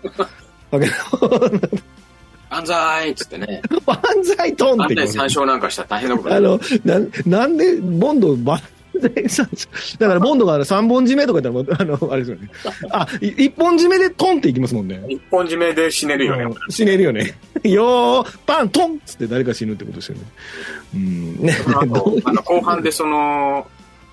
[2.50, 3.62] 万歳っつってね。
[3.86, 8.60] 万歳トンって万歳参照なんかしたら大変なことあの、な、なんで、ボンド、万
[9.02, 9.68] 歳参照
[10.00, 12.50] だから、ボンドが3本締めとか言ったら、あの、あれですよね。
[12.92, 15.02] あ、い一本締めでトンっていきますもんね。
[15.08, 16.44] 一本締めで死ねるよね。
[16.44, 17.38] うん死ねるよね。
[17.64, 20.24] よー、パン、トンっつって誰か死ぬってことですよね。
[20.96, 21.36] うん。
[21.38, 21.56] ね。
[21.68, 21.94] あの
[22.42, 23.68] 後半でその、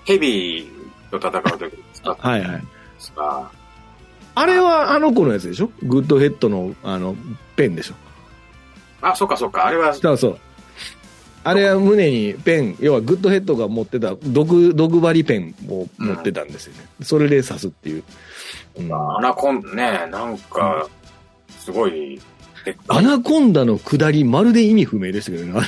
[0.05, 0.69] ヘビ
[1.11, 2.63] と戦う時に使ったはいはい。
[4.35, 5.71] あれはあの子のやつでしょ？
[5.83, 7.15] グッドヘッドの、あの、
[7.55, 7.95] ペンでしょ？
[9.01, 10.39] あ、そっかそっか、あれは、そうそう。
[11.43, 16.85] あれは胸にペン、要はグッドヘッドが持ってた毒、毒針ペンを持ってたんですよね。
[17.01, 18.03] それで刺すっていう。
[18.79, 20.87] うんアナコンね、なんか、
[21.59, 22.21] すごい、
[22.89, 25.61] アナコンダのくだり、まるで意味不明でしたけどね。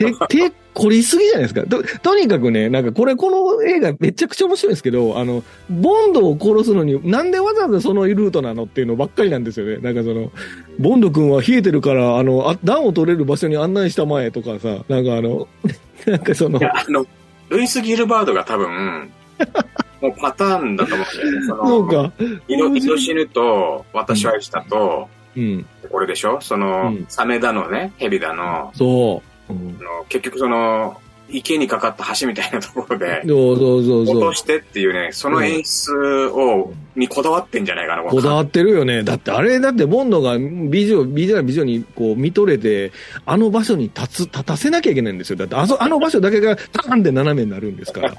[0.80, 1.62] 凝りすぎじゃないですか。
[1.64, 9.76] と、とにかくね、なんかこれ、この映画めちゃくちゃ面白いんですけど、あの、ボンドを殺すのに、なんでわざわざそのルートなのっていうのばっかりなんですよね。
[9.76, 10.32] なんかその、
[10.78, 15.46] ボンド君は冷えてるから、あの、あ暖を取れる場所に案内したまえとかさ、なんかあの、
[16.06, 17.04] なんかそのい、や、あの、
[17.50, 19.10] ルイス・ギルバードが多分、
[20.00, 21.46] もうパターンだと思うんだよね。
[21.46, 22.12] そのそうか、
[22.48, 26.40] イノイノシヌと、私は愛したと、うん、これでしょ？
[26.40, 29.29] その、うんサメだのね、ヘビだの、そう。
[29.50, 31.00] うん結局その、
[31.32, 34.34] 池にかかった橋みたいなところで、落と。
[34.34, 39.04] してっていうね、その演出を、にこだわってんじゃないかな、こだわってるよね。
[39.04, 42.92] だってあれ、だってボンドが美女、美女な美女にこう見とれて、
[43.26, 45.36] あの場所に立つ、立たせなきゃいけないんですよ。
[45.36, 48.12] だってあそ、あの場所だけがターンで斜めになるんですから。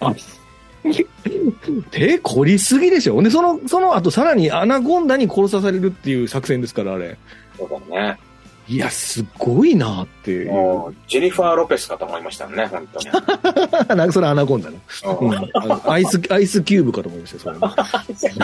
[0.00, 0.14] あ
[1.90, 3.20] 手凝りすぎでしょ。
[3.22, 7.16] で、その、その後さらにアナコンダに殺さされるっていう作戦ですから、あれ。
[7.58, 8.18] そうだね。
[8.68, 10.46] いや、すごいなっていう。
[11.06, 13.06] ジェニファー・ロペスかと思いましたね、本当に。
[13.96, 14.76] なんかそれアナコンダの。
[15.20, 18.36] うんアイス、アイスキューブかと思いましたよ、それね。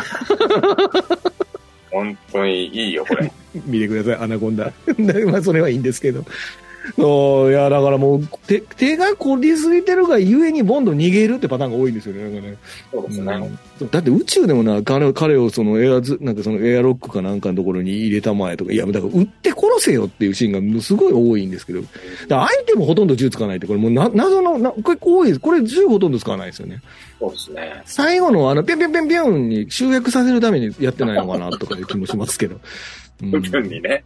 [1.91, 3.31] 本当にいいよ、これ。
[3.67, 4.65] 見てください、アナコンダ。
[5.31, 6.25] まあ、それはいいんですけど。
[6.97, 12.57] そういや、だからもう、手、手が凝りすぎてるがゆえにボンド逃げるってパターンが多いんですよね、なんかね。
[12.93, 13.35] そうですね。
[13.35, 13.59] うん
[13.91, 21.83] だって宇宙でもな、彼彼をそのエアズ、なんかそのエアロックかなんかのところに入れたまえとか、いや、だから撃って殺せよっていうシーンがすごい多いんですけど、
[22.29, 25.41] だ相手もほとんど銃使わないって、これもうな、謎の、なこれ多いです。
[25.41, 26.81] これ銃ほとんど使わないですよね。
[27.19, 27.83] そうですね。
[27.87, 32.61] 最後のあの、ピョンピョンピョンピョンに集約させるためにやってないのかなとかいう気もしますけど。
[33.23, 34.05] うん部分にね。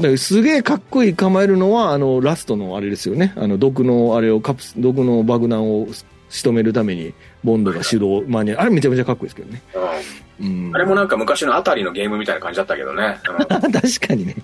[0.00, 3.32] うんすげえかっこいい構えるのは、あの、ラストのあれですよね。
[3.36, 5.86] あの、毒のあれを、カプス、毒の爆弾を
[6.28, 9.62] 仕留めるために、ボンドが手動、まあね、あれめちゃめちゃかっこいいですけどね。
[9.74, 10.70] うんうん。
[10.74, 13.18] あれもなんか昔のあたりのゲームみたいな感じだったけどね。
[13.28, 14.36] うん 確かにね。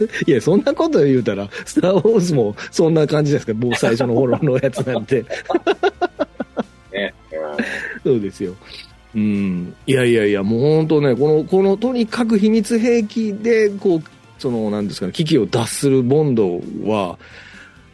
[0.26, 3.54] いや、そんなこと言うたら、スター・ウォーズもそんな感じですか。
[3.54, 5.24] もう最初の頃のやつなんて。
[6.92, 7.14] ね。
[8.04, 8.54] そうですよ。
[9.16, 9.74] うん。
[9.86, 14.02] いやいやいや、もう本当ね、この、この、とにかく秘密兵器で、こう、
[14.38, 17.18] その、なんですかね、危機を脱するボンドは、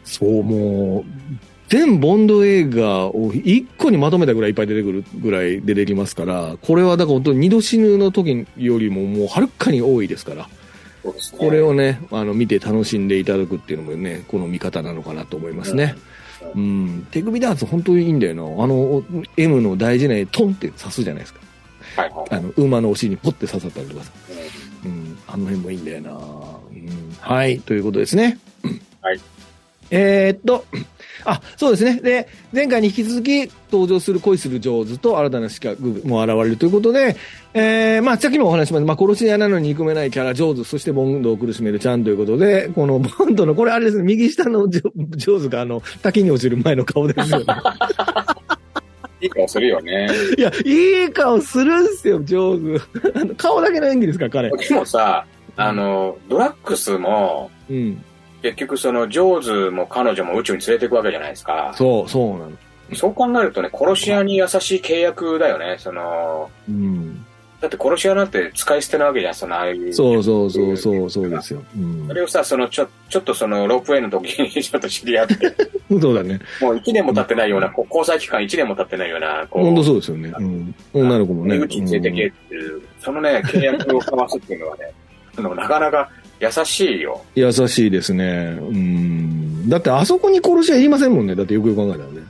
[0.03, 1.35] そう、もう、
[1.69, 10.49] 全ボンド映画を一個にまとめたぐらいいっぱい出てくるぐらい出てきますから、これはだから本当に二度死ぬの時よりももうはるかに多いですから、ね。
[11.37, 15.95] これをね、あの、見て楽しんでいただくっていうのもね、この見方なのかなと思いますね。
[16.55, 17.07] うん。
[17.11, 18.63] 手首ダーツ本当にいいんだよな。
[18.63, 19.03] あの、
[19.37, 21.39] M の大事な絵、トンって刺すじゃないですか。
[21.95, 22.27] はいはい。
[22.31, 24.11] あの、馬のお尻にポッて刺さったりとかさ。
[24.85, 25.17] うん。
[25.27, 26.11] あの辺もいいんだよな。
[26.11, 27.15] うん。
[27.19, 27.59] はい。
[27.59, 28.37] ということですね。
[29.01, 29.19] はい。
[29.91, 30.65] えーっと、
[31.25, 31.99] あ、そうですね。
[32.01, 37.15] で、前回に引き続き登場する恋する上手と新たな資格も現れるということで、
[37.53, 47.45] えー、まあ、さっきもお話ししました、まあ、殺し屋なのに憎めないキャラ、上手、そしてボンドを苦しめるちゃんということで、このボンドの、これあれですね、右下のジョ上手があの、滝に落ちる前の顔ですよね。
[49.21, 50.09] いい顔するよね。
[50.37, 52.81] いや、いい顔するんすよ、上手。
[53.15, 54.49] あの顔だけの演技ですから、彼。
[54.49, 58.03] でもさ、あの、ドラッグスも、うん。
[58.43, 61.73] 結局そのジョーズも彼女も宇宙に連れていくわけじゃないですか。
[61.75, 62.51] そう、そうなの。
[62.93, 65.77] そう考えるとね、殺し屋に優しい契約だよね。
[65.79, 67.25] その、うん。
[67.61, 69.93] だって殺し屋なんて使い捨てなわけじゃん、そのああいう。
[69.93, 71.63] そうそうそうそう、そうですよ。
[71.77, 72.13] うんそ。
[72.13, 75.55] れをさ、そのちょ、ちょっとそのロープウェイの時にちょっと知り合って、
[76.01, 76.41] そうだね。
[76.59, 80.33] もう1年も経ってないような、こう交際期間1年も経ってないような、こ本当そうですよね。
[80.37, 80.75] うん。
[80.91, 81.55] 女の子もね。
[81.55, 84.91] 宇宙に連れてけっていう、そのね、契約を交わすっていうのはね、
[85.55, 86.09] なかなか
[86.43, 87.23] 優しいよ。
[87.35, 88.57] 優しいですね。
[88.59, 89.69] うん。
[89.69, 91.35] だってあそこに殺しはいりませんもんね。
[91.35, 92.21] だってよくよく考えたらね。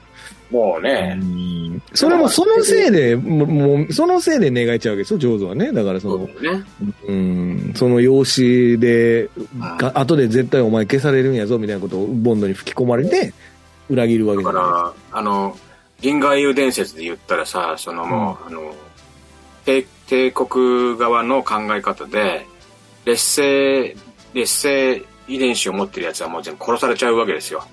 [0.52, 5.72] もうね、うんそれもそのせいで、ももう、そのせいで願えちゃうわけですよ、上手はね。
[5.72, 6.64] だからその、そね。
[7.08, 9.30] うん、その養子で、
[9.80, 13.34] が後で絶対お前消されるんやぞ、みたいなことをボンドに吹き込まれて、
[13.90, 15.58] 裏切るわけじだゃないから、あの、
[16.02, 18.76] 銀河英雄伝説で言ったらさ、そのもう、あの、
[19.66, 22.46] 帝帝国側の考え方で、
[23.06, 23.96] 劣勢、
[24.34, 27.66] 劣勢遺伝子を持ってるやつはもう全部殺されちゃうわけですよ。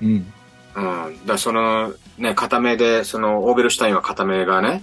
[0.00, 0.32] うん。
[0.74, 1.26] うん。
[1.26, 4.82] だその、ね、片目で、その、オーベルシュタインは片目がね、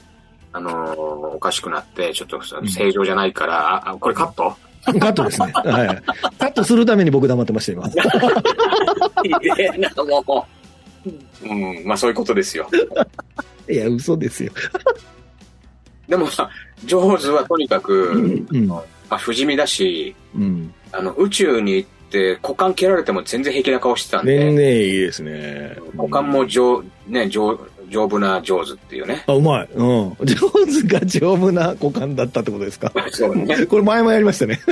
[0.53, 0.99] あのー
[1.35, 4.55] おかしくなって、ちょっと正常じゃないから、ああ、これカット？
[4.85, 5.51] カットですね。
[5.53, 6.01] はい。
[6.37, 7.87] カットするために僕黙ってました、今。
[7.87, 10.47] いやなも
[11.05, 11.09] う。
[11.47, 12.69] うん、まあそういうことですよ。
[13.69, 14.53] いや、嘘ですよ。
[16.07, 16.49] でもさ、
[16.85, 18.67] ジョーズはとにかく、うん。
[18.67, 20.73] まあ、不死身だし、うん。
[20.97, 25.75] あの、宇宙に行って股間蹴られても全然平気な顔してたん全で、然いいですね。
[25.95, 29.23] 股間も丈,、ね、丈丈夫な上手っていうね。
[29.27, 29.67] あ、うまい。
[29.75, 30.15] うん。
[30.25, 30.35] 上
[30.81, 32.91] 手が丈夫な股間だったってことですか？
[33.11, 33.63] そうね。
[33.67, 34.59] これ前もやりましたね。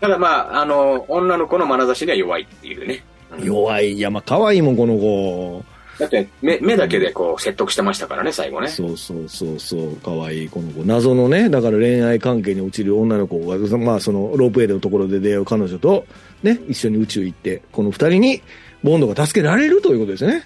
[0.00, 3.04] ただまあ、あの、女の子の眼差しには弱いっていうね。
[3.38, 3.92] うん弱い。
[3.94, 5.64] いや、まあ、可愛いもん、この子。
[5.98, 8.68] だって目、目だけでこう説得してましたからね、最後ね。
[8.68, 10.82] そうそうそうそう、可愛いこの子。
[10.84, 16.06] 謎のね、だから恋愛関係に落ちる女の子が、まあそのロープウェイのところで出会う彼女と、
[16.42, 18.42] ね、一緒に宇宙行って、この二人に
[18.82, 20.44] ボンドが助けられるということですね。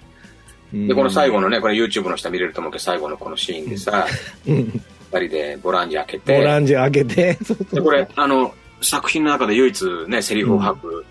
[0.73, 4.07] で、この最後の、のね、これ YouTube の下見れると思うけど、最後のこのシーンでさ、
[4.47, 7.39] うん、二人でボランジ開けボラて、ンジ開けて、
[7.73, 11.05] で、これ、あの、作品の中で唯一ね、セリフを吐く、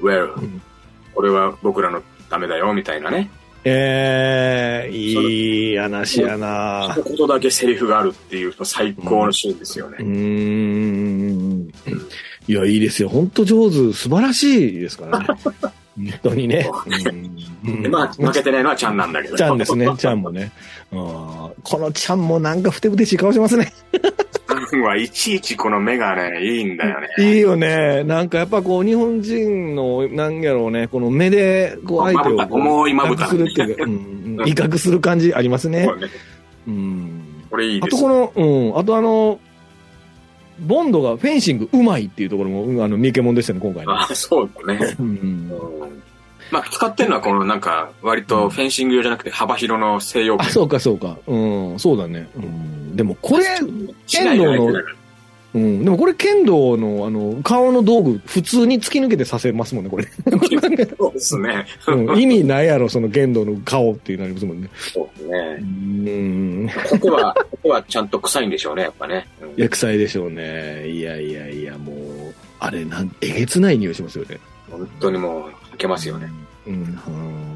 [0.00, 0.62] Well、ん
[1.14, 3.30] これは僕らのためだよ、みたいなね。
[3.68, 9.98] ええいい話やな一言だけセリフがあるっていう最高のシーンですよね。
[10.00, 11.72] うーん。
[12.48, 13.08] いや、いいですよ。
[13.08, 15.26] 本当上手、素晴らしいですからね。
[15.98, 16.70] 本当にね。
[17.90, 19.36] まあ、負けてないのはちゃんなんだけど。
[19.36, 20.52] ちゃんですね、ちゃんもね。
[20.92, 20.98] うん
[21.62, 23.72] このちゃんもなんかふてぶてしい顔してますね。
[24.84, 27.08] はいちいちこの目がね、いいんだよね。
[27.18, 28.04] いいよね。
[28.04, 35.88] なんかやっぱこう、日本人の、なんやろうね、この目で、こう、相手を重いまぶた威嚇するっていうか、うんうん威嚇する感じありますね
[36.68, 37.44] うん。
[37.50, 39.40] これいいですあとこの、うん、あとあの、
[40.60, 43.92] ボンドがフェンシングうまいっていうところも、うんあの、三毛もんでしたね、今回ね。
[43.96, 44.96] あ、そうだね。
[44.98, 46.02] うんうん
[46.50, 51.18] まあ、使ってるのはこのなんか、割とフェンシング用じゃなくて幅広の西洋あ、そうか、そうか。
[51.26, 51.36] う
[51.74, 52.28] ん、そうだね。
[52.36, 52.96] うん。
[52.96, 53.44] でもこれ、
[54.06, 54.82] しない剣道の
[55.54, 60.04] うん、でもこれ剣道の、あの、顔の道具、普通に突き抜けてさせますもんね、これ。
[60.98, 61.66] そうですね。
[61.86, 64.68] うん意味ないやろ、その剣道の顔っていうなりますもんね。
[64.92, 65.64] そうですねう。
[65.64, 66.70] ん。
[66.90, 69.26] ここは、ここはちゃんと臭いんでしょうね、やっぱね。
[69.40, 70.88] うん薬剤でしょうね。
[70.88, 71.96] いやいやいや、もう、
[72.60, 74.38] あれ、なん、えげつない匂いしますよね。
[74.70, 76.30] 本当にもう、吐けますよね。
[76.66, 76.74] うん。
[76.74, 77.47] うん。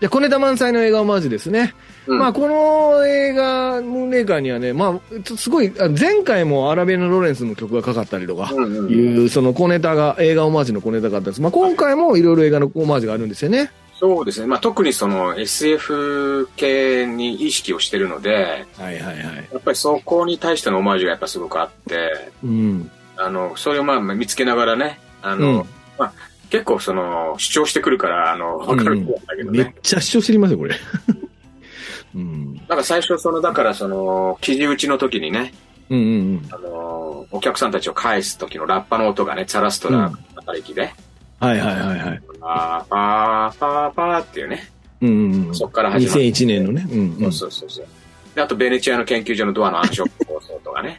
[0.00, 1.74] じゃ小ネタ満載の映画オマージュですね。
[2.06, 11.40] うんまあ、この映画、ムーンレイカーにはね、まあ、すごい、あ前回もアラビアのロレンスの曲がかかったりとか、いう、その小ネタが、映画オマージュの小ネタがあったんです。
[11.40, 13.72] まあ、今回もいろいろ映画のオマージュがあるんですよね。
[13.98, 14.46] そうですね。
[14.46, 19.24] まあ、特にその SF 系に意識をしてるので、はいはいはい。
[19.50, 22.90] やっぱりそこに対してのオマージュがやっぱすごくあって、うん。
[23.16, 25.66] あの、それをまあ見つけながらね、あの、うん
[25.98, 26.12] まあ、
[26.50, 29.74] 結構その、主張してくるから、あの、わかるんだけどめっね。
[29.82, 30.74] ちゃ主張知りますよ、これ。
[32.14, 32.54] うん。
[32.68, 35.52] なんか最初その、だからその、記事打ちの時にね、
[35.90, 36.48] うんうんうん。
[36.50, 40.92] あの、お客さんたちを返す時のラッパの音がね、ザラストラ働きで、
[41.38, 42.20] はいはいはいはい。
[42.40, 44.70] パーパーパーパーっていうね、
[45.02, 45.54] うんうんうん。
[45.54, 46.20] そっから始まる。
[46.22, 46.86] 2001年のね。
[46.90, 47.32] うんうん。
[47.32, 47.86] そうそうそう。
[48.34, 50.98] で、あとベネチアの研究所のドアの暗証放送とかね。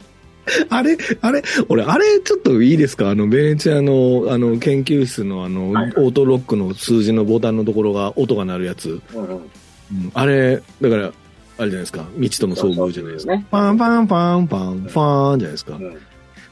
[0.70, 3.10] あれ、あれ、俺、あれ、ちょっといいですか？
[3.10, 9.00] あの、ベネチアの、あの、研究室の、あの、はいオートロックの数字のボタンのところが音が鳴るやつ。
[9.14, 9.30] うんうん。
[9.30, 9.42] うん
[10.14, 12.04] あれ、だから、あれじゃないですか？
[12.14, 13.32] 未知との遭遇じゃないですか？
[13.32, 13.46] ね。
[13.50, 15.76] パンパンパンパン、ファーンじゃないですか？
[15.76, 15.80] う。
[15.80, 15.96] ん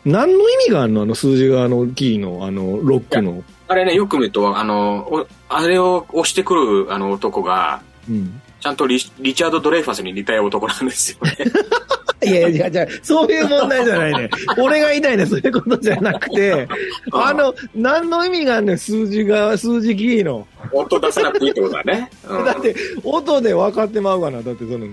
[0.05, 1.03] 何の意味があるの？
[1.03, 3.43] あの数字が、あの、キーの、あの、ロックの？
[3.69, 8.41] あれね、よく見ると、あの、おあれを押してくるあの男が、うん。
[8.61, 11.37] ちゃんとリリチャード・ドレイファスに似た男なんですよね。
[12.25, 14.31] いやいや、じゃそういう問題じゃないね。
[14.59, 16.67] 俺が言いたいね、そういうことじゃなくて、
[17.13, 20.47] あの、何の意味があんねん、数字が、数字キーの。
[20.73, 22.11] 音出さなくていいってことだね。
[22.29, 24.93] うんだって、音で分かってまうかな、だってその、ね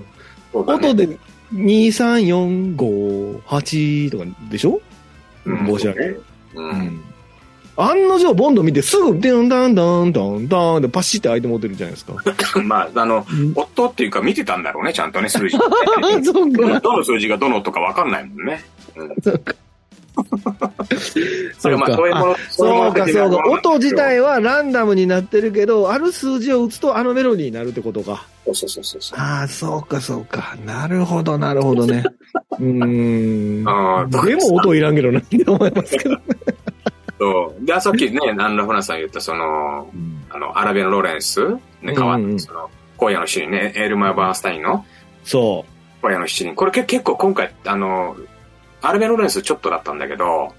[0.53, 1.17] 音で、2、
[1.53, 4.82] 3、4、5、8とかでしょ？
[5.45, 6.09] うん申し訳ない。
[6.09, 6.21] う。
[6.55, 7.01] うんん。
[7.76, 12.15] 案の定、ボンド見てすぐ、デンダンダンダンダンでパシって相手持ってるじゃないですか。
[12.63, 15.57] まあ、あの、うん夫っていうか見てたんだろうね、ちゃんとね、数字。
[15.59, 18.63] どの数字がどの音かわかんないもんね。
[18.95, 19.55] うんそうか。
[21.57, 23.49] それはまあ、そういうもの、そうか、そうか。
[23.49, 24.34] 音自体は。
[24.34, 28.26] はランダムになってるけど、ある数字を打つとあのメロディーになるってことか。
[28.45, 29.19] そうそうそうそう。
[29.19, 30.55] ああ、そうか、そうか。
[30.65, 32.03] なるほど、なるほどね。
[32.51, 33.63] うーん。
[34.09, 36.17] でも音いらんけどなって思いますけど。
[37.24, 37.65] そう。
[37.65, 39.89] で、さっきね、アンラ・フナさん言った、その、
[40.30, 41.47] あの、アラビアのロレンス、
[41.82, 42.69] ね、変わって、うんうんその、
[42.99, 44.86] 荒野の七人ね、エルマー・バーンスタインの
[45.24, 45.65] そ
[46.01, 46.55] 荒野の七人。
[46.55, 48.17] これけ結構今回、あの、
[48.82, 50.53] アラビアのロレンスちょっとだったんだけど、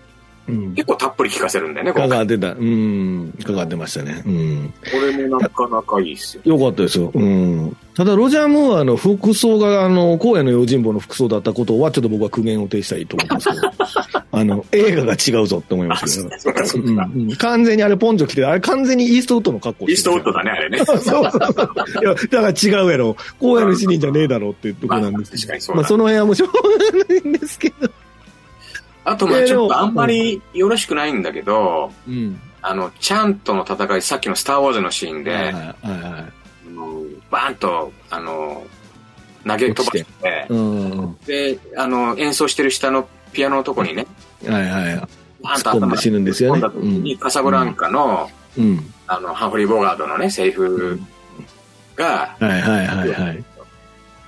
[0.48, 0.52] う。
[0.52, 0.74] うん。
[0.74, 2.08] 結構たっぷり聞かせるんだよね、今回。
[2.10, 2.52] かかってた。
[2.52, 3.34] うん。
[3.44, 4.22] かかってましたね。
[4.26, 4.74] うん。
[4.92, 6.42] これもなかなかいいっすよ。
[6.44, 7.10] よかったですよ。
[7.14, 7.76] うん。
[7.94, 16.66] ただ、ロジャー・ムーアの服装が、あの、荒野の用心棒の服装だったことは、ちょっと僕は苦言を呈したいと思ってますけど、 あの、映画が違うぞって思いますけど。
[16.66, 17.08] そうんか。
[17.14, 20.42] うん完全にあれポンチョ着て、あれ完全にイーストウッドの格好イーストウッドだ。
[20.42, 20.78] だね、あれね。
[20.84, 22.02] そ うそうそう。
[22.02, 23.16] いや、だから違うやろ。
[23.40, 25.42] 荒野の死人じゃねえだろうっていうとこなんですけど。
[25.42, 27.88] まあ確かにそうだまあ、その辺はもうしょうがないんですけど。
[29.04, 32.40] あと、まあちょっとあんまりよろしくないんだけど、うん。
[32.62, 35.72] あの、チャンとの戦い、さっきのスター・ウォーズのシーンで、はいはいはい。
[35.82, 38.64] あのバーンと、あの、
[39.46, 41.16] 投げ飛ばして、うん。
[41.26, 44.06] で、あの、演奏してる下のピアノのとこにね、
[44.46, 44.96] はいはい。
[45.42, 48.80] バーンと突っ込んで死ぬんですよねにカサブランカの、うん。
[49.06, 50.98] あの、ハンフリー・ボガードのね、セリフ
[51.96, 53.44] が、はいはいはいはい。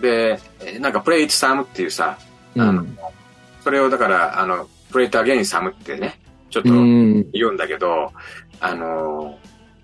[0.03, 2.18] で、えなんか、プレイト・サムっていうさ、
[2.57, 2.99] あのうん。
[3.67, 7.29] それをだから、あの、プレイト・アゲイン・サムってね、ちょっとうん。
[7.33, 8.12] 言うんだけど、
[8.61, 9.41] あの、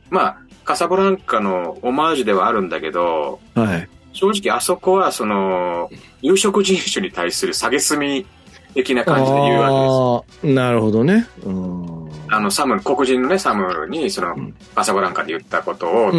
[0.08, 3.88] まあ、カサブランカのオマージュではあるんだけど、はい。
[4.12, 8.24] 正直あそこはその、有色人種に対する蔑み
[8.72, 10.54] 的な感じで言うわけです。
[10.54, 11.26] なるほどね。
[11.42, 12.08] うん。
[12.28, 16.12] あの、サム、黒人のね、サムに、そのうん、カサブランカで言ったことを。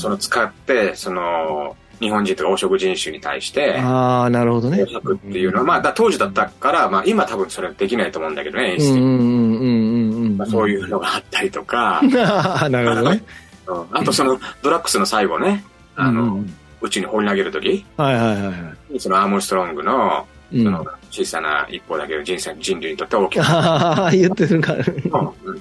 [0.00, 4.82] その使って、その、日本人とか黄色人種に対して、ああ、なるほどね。
[4.82, 10.36] っていうのは、まあ、だ当時だったから、まあ、今多分それはできないと思うんだけどね、演出的にうんうんうんうんうん。
[10.36, 12.00] まあ、そういうのがあったりとか、
[12.70, 13.22] なるほどね。
[13.66, 15.64] うんあとその、ドラッグスの最後ね、
[15.96, 18.52] あの、うんうん宇宙に放り投げるとき、はいはいはいは
[18.94, 19.00] い。
[19.00, 24.84] そのアームストロングの、うんその小さな一歩だけど人生、人類にとって大きな、ああ、言ってるから。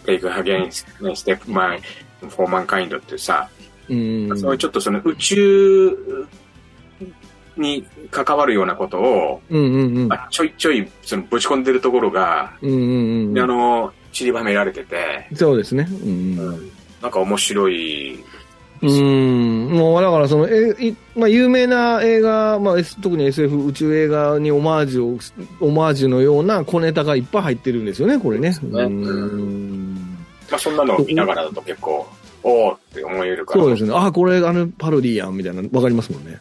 [0.06, 3.50] take a giant、step my、for mankind ってさ、
[3.90, 3.96] う
[4.34, 4.40] ん。
[4.40, 5.98] そういうちょっとその宇宙
[7.58, 10.14] に関わるようなことを、うんうんうん。
[10.14, 13.40] あちょいちょいそのぶち込んでるところが、うんうんうん。
[13.40, 15.88] あの、散りばめられてて、そうですね。
[15.90, 16.72] うんうん。
[17.02, 18.24] なんか面白い。
[18.82, 28.50] うん、もうだからその、えいまあ、有名な映画、まあ、S- 特に SF 宇宙映画にオマージュを、オマージュのような小ネタがいっぱい入ってるんですよね、これね。
[28.50, 30.18] ねうん
[30.52, 32.06] まあそんなのを見ながらだと結構、
[32.48, 33.62] おーって思えるから。
[33.62, 33.92] そうですね。
[33.96, 36.40] あ、これあのパロディやん、みたいな、わかりますもんね。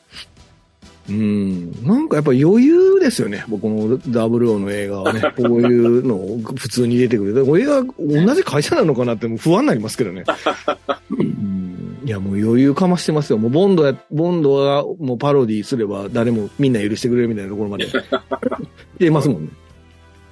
[1.09, 1.87] うん。
[1.87, 3.45] なんかやっぱ余裕ですよね。
[3.49, 5.21] 僕この WO の映画はね。
[5.37, 7.35] こういうのを普通に出てくる。
[7.35, 10.25] でも映画同じ会社なのかなってもう不安になりますけどね。
[11.19, 11.65] うん
[12.05, 13.39] いやもう余裕かましてますよ。
[13.39, 17.87] もうボンドや、ボンドがもうパロディすれば誰もみんな許してくれるみたいなところまで。
[18.99, 19.51] 出ますもんね。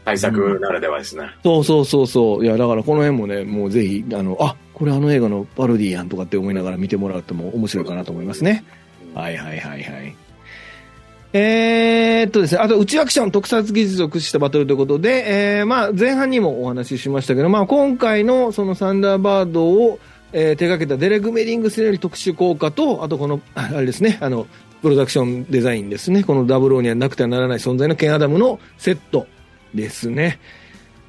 [0.04, 1.30] 対策ならではですね。
[1.42, 2.44] そうそうそうそう。
[2.44, 8.64] いや、だからこの辺もね、もうぜひ、あの、あ、これあの映画のパロディやんとかって思いながら見てもらっても面白いかなと思いますね。
[9.14, 10.16] はいはいはいはい。
[11.34, 19.98] えーっとですね、あと宇宙アクション特撮技術を駆使したバトルということで、えー、まあ前半にもお話ししましたけど、まあ今回のそのサンダーバードを、
[20.32, 24.46] えー手掛けたデレグ・メリングスによる特殊効果と、あとこの、あ あれですね、あの、
[24.82, 26.24] プロダクションデザインですね。
[26.24, 29.26] このダブルオーにはなくてはならない存在のケン・アダムのセット
[29.74, 30.38] ですね。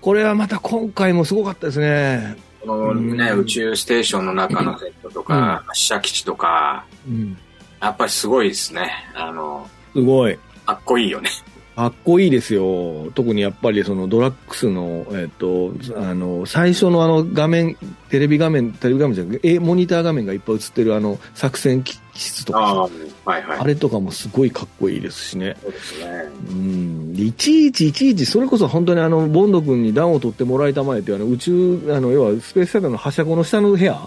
[0.02, 2.36] これはまた今回もすごかったですね。
[2.62, 7.38] このね、うん宇宙ステーションの中のセットとか、発射基地とか、うん。
[7.82, 8.92] やっぱりすごいですね。
[9.14, 10.38] あの、すごい。
[10.66, 11.30] かっこいいよね。
[11.76, 13.12] かっこいいですよ。
[13.16, 17.76] 特にやっぱりそのドラッグスの、えっ、と、あの、最初のあの画面、
[18.10, 23.60] テレビ画面、テレビ画面じゃなくて、え、モニター画面がいっぱい映ってるあの作戦機室とかあはいはい。
[23.60, 25.58] あれとかもすごいかっこいいですしね。
[25.64, 26.06] そうですね。
[26.50, 27.14] うん。
[27.14, 33.98] でいちいちいちいち、それこそ本当にあの、ボンド君に暖を取ってもらいたまえっていうあの、宇宙、あの、要はスペースサイドのはしゃこの下の部屋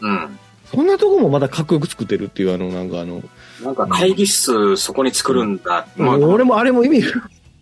[0.00, 0.38] うん。
[0.70, 3.22] そんなとこもまたかっこよく作ってるっていうあの、なんかあの、
[3.62, 5.86] なんか会議室そこに作るんだ。
[5.96, 7.04] まあ、俺もあれも意味、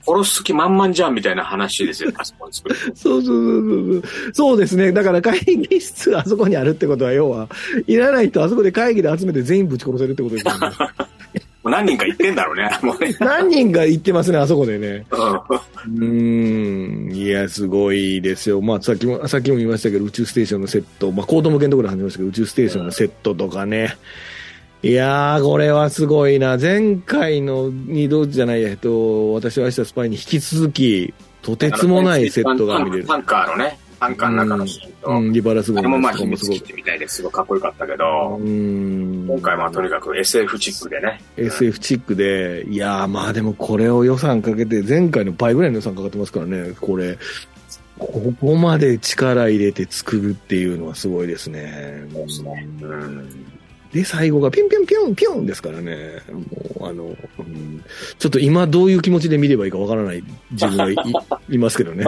[0.06, 2.76] 殺す気満々じゃんみたいな話ですよ、 あそこに作る。
[2.94, 4.02] そうそうそうそう。
[4.32, 4.92] そうですね。
[4.92, 7.48] だから会議室があそこにあるってことは、要は、
[7.86, 10.70] いらないとあそこで会議で集めて全員ぶち殺せるってことですよね。
[11.64, 13.16] 何人か言ってんだろうね、 もうね。
[13.20, 15.06] 何人が言ってますね、あそこでね。
[15.98, 17.10] うん。
[17.12, 18.60] いや、すごいですよ。
[18.60, 23.96] まあ、さっきも、さっきも言いましたけど、宇宙ステーションのセット、まあ、子供向けのところで話しましたけど、宇宙ステーションのセットとかね。
[24.82, 26.58] いやー、これはすごいな。
[26.58, 33.06] 前回の二度じゃないや、えっと、私は明日スパイに引き続き、とてつもないセットが見れる。
[33.06, 39.26] タンカーのね、タンカーの中のシーンと、うん、リバラス号もまあ秘密基地みたいですごいかっこよかったけど、うん。
[39.26, 41.20] 今回はとにかく SF チックでね。
[41.36, 47.18] SF チックで、いやーまあでもこれを予算かけて、前回の倍ぐらいの予算かかってますからね、これ、
[47.98, 52.04] ここまで力入れて作るっていうのはすごいですね。
[52.12, 53.54] そうですねうん
[53.94, 56.20] で、最後がピュンピュンピュンピュンですからね、
[56.78, 57.04] もうあの、
[57.38, 57.84] うん
[58.18, 60.96] ちょっと今どういう気持ちで見ればいいかわからない自分がい
[61.54, 62.04] いますけどね。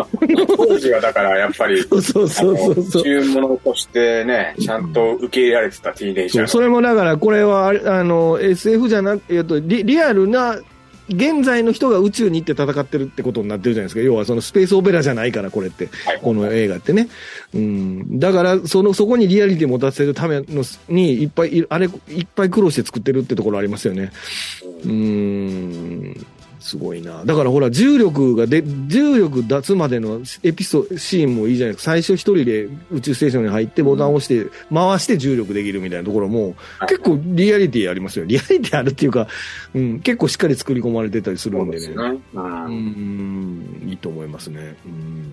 [0.57, 3.03] 当時はだからやっぱり、 そうそうそうそう。
[3.05, 10.59] 注文としてね、ちゃんと受け入れられてたティーネイジャーうそれもだから、これはあの SF じゃなくえっとリ、リアルな、
[11.09, 14.01] 現在の人が宇宙に行って戦ってるってことになってるじゃないですか。
[14.01, 15.89] 要はそのスペースオペラじゃないから、これって。
[16.05, 17.09] はいこの映画ってね。
[17.55, 18.19] うん。
[18.19, 24.11] だから、その、そこにリアリティ持たせるための、に、いっぱい、いあれ、いっぱい苦労して作ってるってところありますよね。
[24.85, 26.27] うーん。
[26.67, 27.25] すごいな。
[27.25, 31.93] だからほら、重力がで、重力出すまでのエピソシーンもいいじゃないですか。
[31.93, 38.25] 最初一人で宇宙ステーションに入ってボタンを押して、回して重力できるみたいなところも、はい結構リアリティありますよ。
[38.25, 39.29] リアリティあるっていうか、
[39.75, 41.85] うん、結構しっかり作り込まれてたりするんでね。
[41.85, 42.19] そうですね。
[42.35, 44.77] ううんん、いいと思いますね。
[44.87, 45.33] うん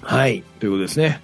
[0.00, 1.20] はい、ということですね。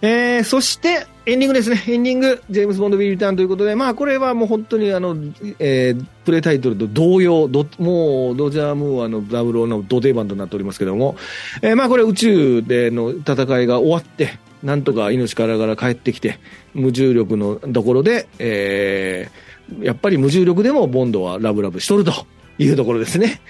[0.00, 1.82] えー、そして、エンディングですね。
[1.88, 5.16] エンディング、ジェームズ・ボンド・ビ・リターンということで、まあ、これはもう本当に、あの、
[5.58, 11.16] えー、プレイタイトルと同様、どもう、ドジャー・ムーアのダブルの土定番となっておりますけども、
[11.62, 16.38] えー、まあ、これ宇宙での戦いが終わって、なんとか命からがら帰ってきて、
[16.74, 22.12] 無重力のところで、えー、やっぱり無重力でもボンドはラブラブしとると
[22.58, 23.40] いうところですね。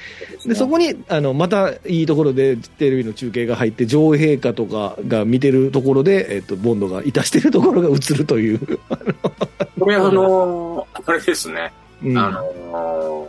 [0.45, 8.79] で、そこに、あの、またいいところでテレビの中継が入って、女王陛下とかが見てるところで、えっと、ボンドがいたしてるところが映るという。
[9.81, 11.73] これあのー、あれですね。
[12.03, 13.29] うんあの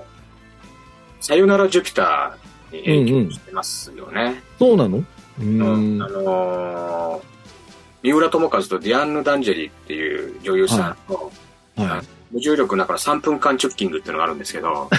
[1.22, 4.42] ー、さよならジュピターに影響してますよね。
[4.58, 4.98] そうなの？
[4.98, 5.06] う
[5.40, 6.08] うんんあ。
[6.10, 7.24] のー、
[8.04, 11.32] 三浦友和とディアンヌ・ダンジェリーっていう女優さんの、
[11.78, 12.19] はい。
[12.32, 14.90] 無重力の中の3分間チュッキングっていうのがあるんですけど、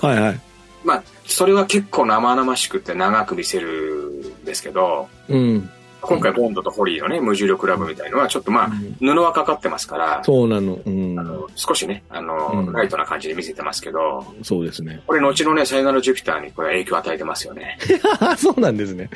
[0.00, 0.40] はいはい。
[0.84, 5.68] まあ、それは結構生々しくて長く見せるんですけど、うん。
[6.00, 8.70] 今回ボンドとホリーのね、無重力ラブみたいのはちょっとまあ、
[9.00, 10.78] 布はかかってますから、そうなの。
[10.86, 11.24] うんあ。
[11.24, 15.02] の少しね、あの、うんライトな感じで見せてますけど、そうですね。
[15.06, 17.78] これ後のね、さよならジュピターにこれ影響を与えてますよね。
[18.38, 19.10] そうなんですね。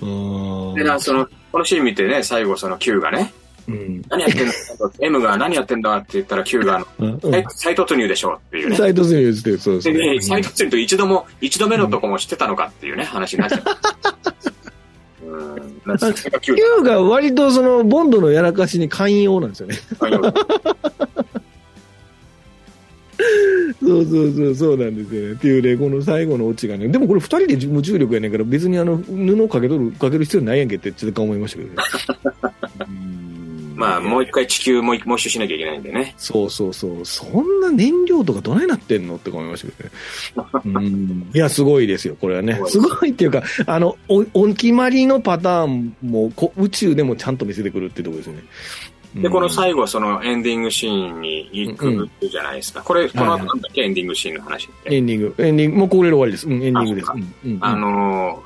[0.00, 3.32] うんうんで、なその、このシーン見てね、最後その Q がね、
[3.68, 4.02] うん。
[4.08, 4.52] 何やってんだ
[5.00, 8.76] ?M が何やってんだって言ったら Q が、うん再再突入でしょうっていうね。
[8.76, 10.20] 再突入してる、そうですでね、ね。
[10.20, 13.58] 再突入と一度も、一度目のとこも知ってたのかっていうね、話になっちゃ
[15.22, 15.26] う。
[15.26, 15.82] うん。
[15.86, 19.76] なんか Q が割とその、ボンドのやらかしに寛容なんですよね。
[23.84, 25.32] そうそうそう、そうなんですよね。
[25.32, 26.88] っていうね、この最後のオチがね。
[26.88, 31.76] でもこれ二人で無重力やねんから、別にあの、布をかけとる、かける必要ないやんけって、ちょっと思いましたけどね。
[32.80, 33.23] う ん
[33.74, 36.14] まあ、もう一回地球もう一もう一周しなきゃいけないんでね。
[36.16, 37.04] そうそうそう。
[37.04, 39.90] そんな燃料とかどないなってんのって思いましたけ
[40.34, 40.78] どね。
[40.78, 41.30] うん。
[41.34, 42.60] いや、すごいですよ、これはね。
[42.66, 48.42] すすごごいっていうか、あの、お、お決まりのパターンもこ、宇宙でもちゃんと見せてくるってところですよね。
[49.16, 52.82] で、この後、最後、そのエンディングシーンに行くじゃないですか。
[52.82, 54.96] これ、この後なんだっけ、エンディングシーンの話って。
[54.96, 56.48] エンディング、エンディング、もうこれで終わりです。
[56.48, 57.10] うん、エンディングです。
[57.60, 58.42] あの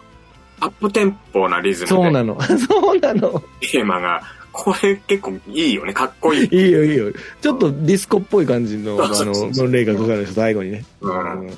[0.60, 2.38] ー、アップテンポなリズムでそうなの。
[2.58, 3.42] そうなの。
[3.60, 4.22] テーマが、
[4.60, 6.48] これ結構いいよね、かっこいい。
[6.50, 7.12] いいよ、いいよ。
[7.40, 10.84] ちょっとディスコっぽい感じの、あそうそうそうの、の例がかかるんです最後にね。
[11.00, 11.56] うんうん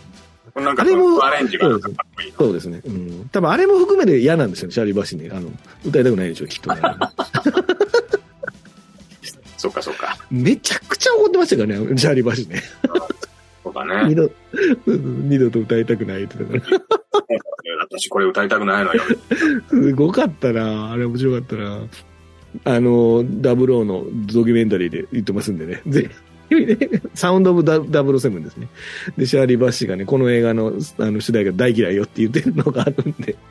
[0.57, 2.33] なんかあれもアレンジがかっこいい。
[2.37, 2.83] そうですね。
[2.85, 3.29] うん。
[3.33, 5.31] 多分あれも含めて嫌なんですよね、シャーリー・バッシーね。
[5.33, 5.49] あの、
[5.87, 6.83] 歌いたくないでしょ、きっとね。
[9.57, 10.19] そっかそっか。
[10.31, 12.63] めちゃくちゃ怒ってましたからね、シャーリー・バッシーね。
[13.63, 14.09] そうだね。
[14.09, 14.31] 二度、
[14.87, 16.83] 二度と歌いたくないって言ってたか
[17.91, 19.03] 私これ歌いたくないのよ。
[19.03, 19.69] ら。
[19.69, 21.81] すごかったなあれ面白かったな
[22.65, 25.83] あの、ダブルオーのドキュメンタリーで言ってますんでね。
[25.87, 28.69] ぜひね、 Sound of ダ Double Seven ですね。
[29.17, 33.37] で、シャーリー・バッシーがね、この映画のあの主題が大嫌いよって言ってるのがあるんで。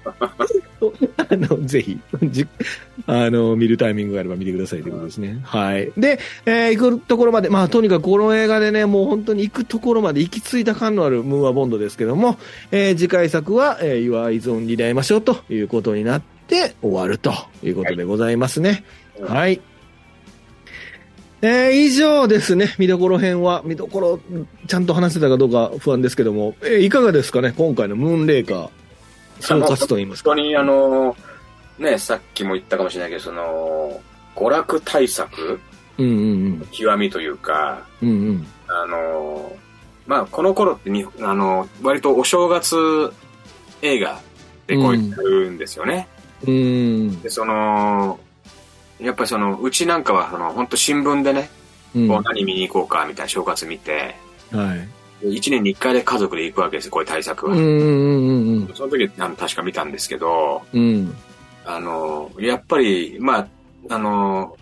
[1.18, 2.47] あの、ぜひ、じ、
[3.06, 5.39] あの、見るタイミングがあれば見てくださいということですね。
[5.43, 5.91] はい。
[5.97, 12.38] で、えー行くところまで、まあ、とにかくこの映画でね、もう本当に行くところまで行き着いた感のあるムーアボンドですけども、
[12.72, 16.39] えー次回作は、えー、Your Eyes on に出会いましょうということになって
[16.82, 17.34] 終わると
[17.64, 18.70] いうことでございますね。
[18.70, 18.80] はい
[19.22, 19.62] はい。
[21.41, 24.20] えー以上ですね、見どころ編は、見どころ、
[24.68, 28.70] ちゃんと話せたかどうか不安ですけども、えーいかがですかね、今回のムーンレイカー、
[29.39, 30.32] 総括と言いますか。
[30.32, 31.16] 本当にあの、
[31.78, 34.02] ね、さっきも言ったかもしれないけど、その、
[34.36, 35.60] 娯楽対策、
[35.97, 38.10] うんうん極みというか、うん。
[38.10, 38.47] うんうん。
[38.68, 39.56] あの、
[40.08, 42.76] まあ、この頃ってに、あの、割とお正月
[43.82, 44.20] 映画
[44.68, 46.08] でこうやるんですよね。
[46.46, 47.22] うん。
[47.22, 48.20] で、その、
[49.00, 51.50] やっぱりその、うちなんかは、その、本当新聞でね、
[51.96, 52.08] うん。
[52.08, 54.16] こうは何見に行こうか、みたいな正月見て、
[55.24, 55.38] い。
[55.38, 57.54] 一年に一回で家族で行くわけですよ、こういう対策は。
[57.54, 58.74] うんうんうんうん。
[58.74, 61.16] その時あの確か見たんですけど、うん。
[61.66, 63.48] あの、やっぱり、まあ、
[63.90, 64.56] あの、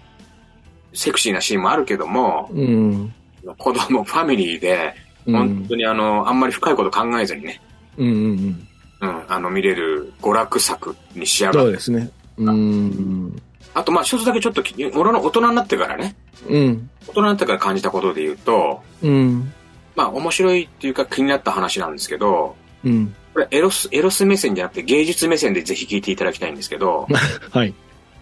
[0.93, 3.13] セクシーなシーンもあるけども、うん。
[3.57, 4.93] 子供、ファミリーで、
[5.25, 7.61] 本当にあの、あんまり深いこと考えずにね、
[7.97, 8.66] うんうんうん。
[8.99, 11.59] うん、あの、見れる娯楽作に仕上がる。
[11.59, 12.11] そうですね。
[12.37, 13.41] うん。
[13.73, 16.15] あと、まあ、一つだけちょっとき、俺の大人になってからね、
[16.49, 16.89] うん。
[17.07, 19.53] 大人になってから感じたことで言うと、うん。
[19.95, 23.15] まあ、面白いっていうか気になった話なんですけど、うん。
[23.33, 27.07] これエロス、エロス目線じゃなくて芸術目線でぜひ聞いていただきたいんですけど、
[27.51, 27.73] はい。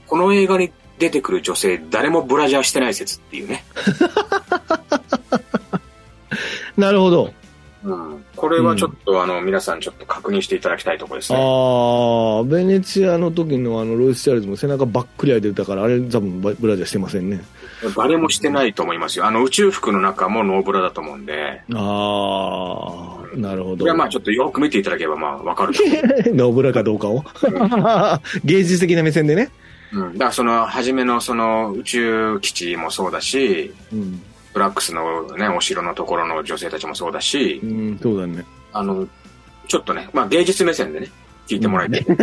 [0.07, 3.63] この映画に出てくる女性、誰もブラジャーしてない説っていうね。
[6.77, 7.33] なるほど。
[7.85, 8.25] うん。
[8.35, 11.39] これはちょっと、あの、皆さんちょっと確認していただきたいところですね。
[11.39, 17.41] ああ、ベネチアの時のあの、ロイス・チャールズも背中ばっくり開いてたから、あれ多分ブラジャーしてませんね。
[17.95, 19.25] 誰もしてないと思いますよ。
[19.25, 23.77] あの、宇宙服の中もノーブラだと思うんで、ああ、なるほど。
[23.77, 25.73] これはまあちょっとよく見ていただければまあわかる
[26.33, 27.23] ノーブラかどうかを。
[28.43, 29.51] 芸術的な目線でね。
[29.93, 29.99] う。
[29.99, 30.13] うん。
[30.13, 34.21] だからその、初めのその宇宙基地もそうだし、うん。
[34.55, 38.45] ブラックスのね、お城のところの女性たちもそうだしう、ん、そうだね。
[38.71, 39.05] あの、
[39.67, 41.11] ちょっとね、まあ芸術目線でね、
[41.45, 42.05] 聞いてもらいたい。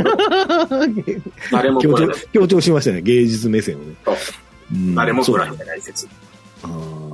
[1.53, 3.95] 誰も強調強調しましたね、芸術目線をね。
[4.95, 5.81] 誰もブラそうしてない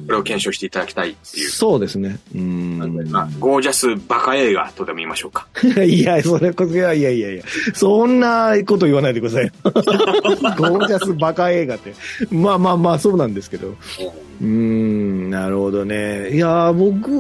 [0.09, 1.51] これを検証していただきたいっていう。
[1.51, 2.19] そうですね。
[2.35, 3.11] うん。
[3.11, 5.49] まあ、ゴージャスバカ映画とでも言いましょうか。
[5.85, 7.43] いや、それこそ、いやいやいやいや、
[7.75, 9.53] そんなこと言わないでください。
[9.65, 11.95] ゴージャスバカ映画って。
[12.31, 13.75] まあまあまあ、そうなんですけど。
[14.41, 16.31] うーん、なるほどね。
[16.31, 17.11] いやー、僕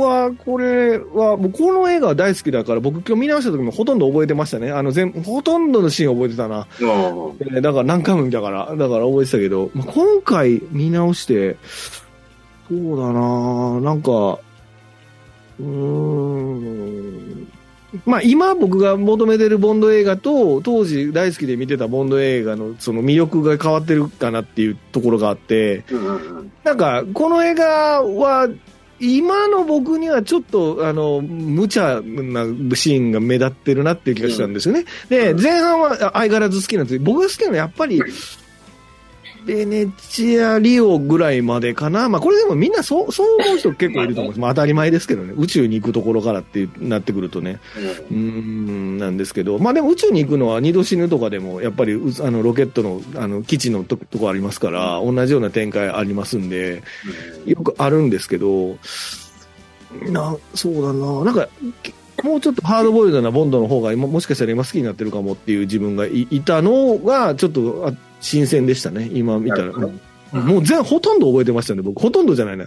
[0.00, 4.70] は、これは、もうこの映画は大好きだから、僕今日見直した時もほとんど覚えてましたね。
[4.70, 6.68] あの、全、ほとんどのシーン覚えてたな。
[6.80, 11.56] もえーだから何回も見たから、だから覚えてたけど、まあ、今回見直して、
[12.68, 14.38] そうだななんか、
[15.58, 16.77] うーん、
[18.04, 25.84] まあ今僕が求めてるボンド映画と、当時大好きで見てたボンド映画のその魅力が変わってるかなっていうところがあって。
[26.64, 28.48] なんかこの映画は、
[29.00, 34.84] 今の僕にはちょっと、あの、無茶なシーンが目立ってるなっていう気がしたんですよね。
[35.08, 38.02] で、前半は相変わらず好きなんです僕が好きなのはやっぱり、
[39.48, 42.10] ベネチア、リオぐらいまでかな。
[42.10, 44.40] まあこれでもみんなそう、そう思う人結構いると思うんです。
[44.40, 45.32] まあ当たり前ですけどね。
[45.38, 47.58] 宇宙に行くところからってなってくるとね。
[48.10, 49.58] うーん、なんですけど。
[49.58, 56.82] まあでも宇宙に行くのは二度死ぬとかでも、やっぱりうあのロケットのあの基地のととこありますから、同じような展開ありますんで、
[57.46, 58.76] よくあるんですけど、
[60.10, 61.48] な、そうだな、なんか、
[61.82, 69.72] けもうちょっとハードボイルドなボンドの方が今、もしかしたら今好きになってるかもっていう自分がいいたのが、ちょっとあ新鮮でしたね、今見たら。
[70.32, 72.00] もう全、ほとんど覚えてましたね、僕。
[72.00, 72.66] ほとんどじゃないな。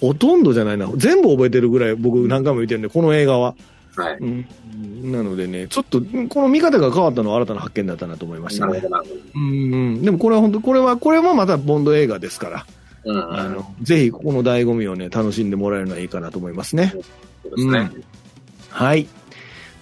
[0.00, 0.90] ほとんどじゃないな。
[0.96, 3.54] 全部覚えてるぐらい僕何回も見てるんで、この映画は。
[3.96, 4.16] はい。
[4.20, 8.82] うん、なのでね、ちょっと、この見方が変わったのは新たな発見だったなと思いましたね。
[9.34, 12.66] うんうん、でもこれは本当、これは、これもまたボンド映画ですから。
[13.04, 16.94] うん、あの、ぜひここの醍醐味をね、楽しんでもらえるのはいいかなと思いますね。
[17.42, 17.90] そうですね。
[18.70, 19.08] はい。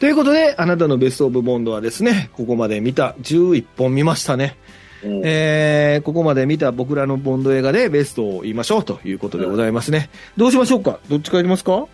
[0.01, 4.57] ということで、あなたのベストオブボンドはですね、ここまで見た11本見ましたね。
[5.03, 10.11] うんえー、ここまで見た僕らのボンド映画でベストを言いましょうということでございますね。
[10.37, 10.99] どうしましょうか？
[11.09, 11.87] どっちからいきますか？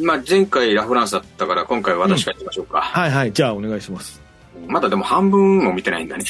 [0.00, 2.80] まあ、前回ラフランスだったから、今回は私から行きましょうか。
[2.82, 3.32] はいはい。
[3.32, 4.20] じゃあお願いします。
[4.68, 6.24] まだでも半分も見てないんだね。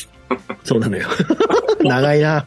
[0.65, 1.07] そうなのよ。
[1.85, 2.47] 長いな。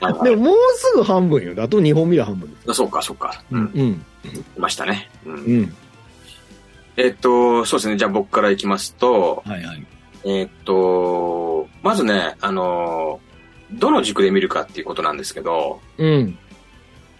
[0.00, 1.52] は いでももうすぐ半分よ。
[1.62, 2.70] あと2本見る半分です。
[2.70, 3.42] あそうか、そうか。
[3.52, 3.56] う。
[3.56, 3.70] うんん。
[3.74, 3.90] うん。
[3.92, 4.04] い
[4.58, 5.08] ましたね。
[5.24, 5.34] うん。
[5.34, 5.74] うん。
[6.96, 7.96] えっと、そうですね。
[7.96, 9.86] じゃあ僕から行きますと、はいはい。
[10.24, 10.72] えっと、
[11.88, 13.18] まずね、あの、
[13.72, 16.38] どの軸で見るかっていうことなんですけど、うん。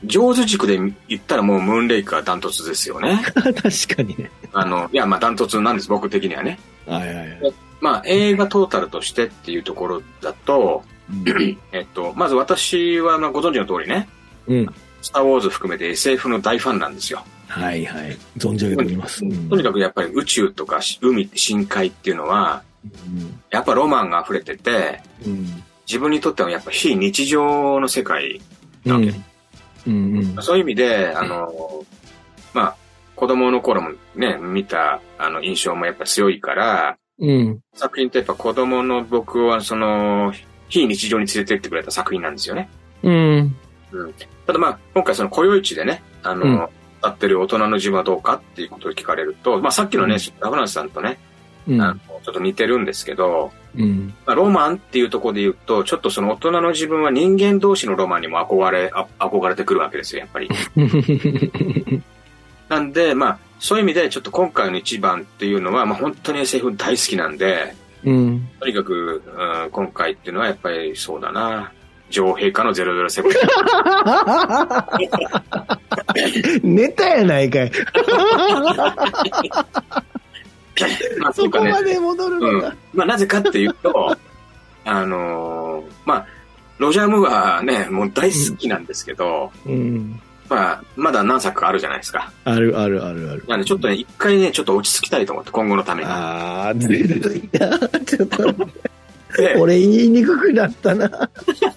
[0.05, 3.23] 上手軸で言ったらもうムーンレイクがダントツですよね。
[3.33, 3.55] 確
[3.97, 4.31] かにね。
[4.53, 6.59] あの、いや、まあダントツなんです、僕的にはね。
[6.87, 7.55] はいはいはい。
[7.81, 10.83] まあ、映画トータルとしてっていうところだと、
[11.73, 14.07] えっと、まず私は、まあ、ご存知の通りね、
[14.49, 14.75] うん。
[15.01, 17.25] スター・ウォーズ含めて SF の大ファンなんですよ。
[17.47, 18.19] はいはい。
[18.37, 19.25] 存じ上げております。
[19.25, 22.63] うんとにかくやっぱり宇宙とかし海、深海っていうのは、
[23.51, 25.47] やっぱロマンが溢れてて、うん。
[25.87, 28.41] 自分にとってはやっぱ非日常の世界
[28.85, 29.13] なわけ。
[29.87, 30.17] うん。
[30.17, 30.43] うん。
[30.43, 31.85] そういう意味で、あの、
[32.53, 32.77] まあ、
[33.17, 37.61] 子供の頃もね、見たあの印象もやっぱ強いから、うん。
[37.75, 40.33] 作品ってやっぱ子供の僕はその、
[40.69, 42.69] 非日常に連れてってくれた作品なんですよね。
[43.03, 43.57] うん。
[44.47, 46.69] ただまあ、今回その雇用市でね、あの、うん
[47.01, 51.19] 歌ってる大人の自分はどうかっていうことを聞かれると、まあさっきのね、うんラフランスさんとね、
[51.69, 52.01] うん。
[52.29, 54.15] ょっと似てるんですけど、うん。
[54.27, 60.49] まあ、ロマンっていうところで言うと、ちょっとその大人の自分は人間同士のロマンにも憧れ、あ憧れてくるわけですよ、やっぱり。
[62.69, 67.75] なんで、まあ、そういう意味でちょっと今回の一番っていうのは、まあ本当に SF 大好きなんで、
[68.05, 68.49] うん。
[68.61, 71.73] とにかく、うん、今回っていうのはやっぱりそうだな、
[72.11, 73.25] 女王陛下の007。
[76.63, 77.73] ネタやないかい。
[81.19, 82.75] まあ、そこねまで戻るうんのが。。
[82.95, 84.17] まあ、なぜかっていうと、
[84.85, 86.27] あのーまあ、
[86.79, 90.21] ロジャー・ムーアはね、もう大好きなんですけど、うん。
[90.49, 92.33] まあ、まだ何作かあるじゃないですか。
[92.45, 93.45] あるあるあるある。
[93.49, 96.09] なんで、ちょっとね、一回ね、ちょっと落ち着きたいと思って、今後のために。
[96.11, 96.99] ああ、ずる
[97.37, 97.79] いな。
[98.07, 98.53] ちょっと、
[99.37, 101.07] で俺言いにくくなったな。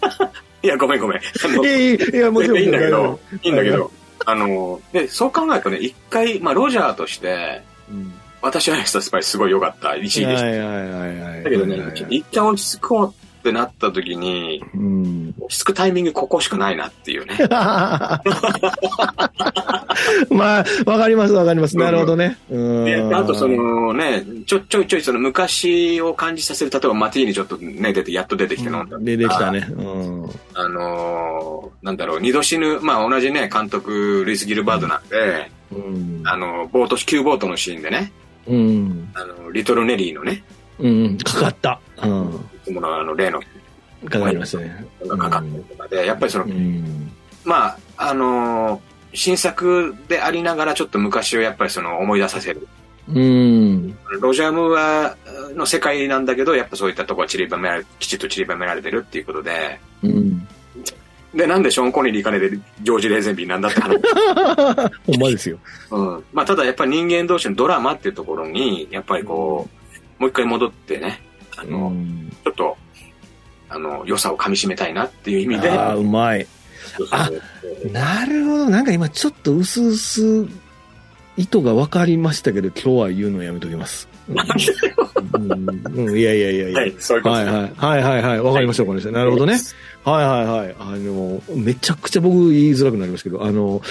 [0.64, 1.18] いや、ごめんごめん。
[1.18, 1.22] い
[1.66, 2.60] やいや、もちろん。
[2.60, 3.92] いいんだけど、いいんだけはいど、
[4.26, 8.14] あのーで、そう考えるとね、一回、まあ、ロジャーとして、うん。
[8.42, 10.46] 私はスパイすごい良かった、一位でした。
[10.46, 11.44] はいはいはいはい。
[11.44, 15.34] だけどねはいはい、一回落ち着こうってなった時に、うん。
[15.40, 17.38] 落ち着くタイミングここしかないなっていうね。
[20.30, 21.76] まあ、わかりますわかります。
[21.78, 22.38] なるほどね。
[22.50, 22.86] うん。
[22.86, 28.98] で、あとそ、のね、ちょ、ちょいちょいその昔を感じさせる、例えばマティーニちょっとね、出て、やっと出てきて飲んだ。
[29.00, 29.68] 出てきたね。
[29.70, 30.30] うん。
[30.54, 36.22] あのーなんだろう、二度死ぬ、まあ同じね、監督、ルイス・ギルバードなんで、うん。
[36.26, 38.12] あの、ボート、旧ボートのシーンでね、
[38.52, 39.12] うん。
[39.14, 40.44] あの、リトル・ネリーのね、
[40.80, 41.18] うん。
[41.18, 41.80] かかった。
[42.04, 42.36] うん。
[42.36, 43.42] いつものあの、例の、
[44.10, 44.86] かかりましたね。
[45.06, 47.12] がかかったりとかで、やっぱりそのう、ん。
[47.44, 52.68] まあ、あのー新作でありながらちょっと昔をやっぱりその思い出させる。
[53.10, 53.98] うん。
[54.22, 55.18] ロジャー・ムーア
[55.54, 60.48] の世界なんだけど、やっぱそういったところは散りばめられ、きちっと散りばめられてるっていうことで、うん。
[61.34, 64.02] で、なんでショーン・コネリー兼ねてジョージ・レーゼンビーなんだって話。
[65.08, 65.58] ほんまですよ。
[65.92, 66.24] うん。
[66.34, 69.70] まあ、ただやっぱり人間同士のドラマっていうところに、やっぱりこ
[70.20, 71.22] う、もう一回戻ってね、
[71.58, 72.32] あの、うん。
[72.44, 72.78] ちょっと、
[73.70, 76.46] あの、良さを噛み締めたいなっていう意味で、ああ、うまい。
[76.98, 77.20] そうそう
[77.84, 78.70] そうなるほど。
[78.70, 80.50] なんか今ちょっと薄々
[81.38, 84.10] 意図が分かりましたけど、今日は言うのやめときます。
[84.28, 86.80] うん、うん、いやいやいやいや。
[86.80, 87.72] はい、そういうことはいですはい。
[87.76, 88.42] はいはいはい。
[88.42, 89.12] わかりました、わかりました。
[89.12, 89.60] なるほどね。
[90.04, 90.76] はいはいはい。
[90.80, 93.82] あの、めちゃくちゃ僕言いづらくなりますけど、あの、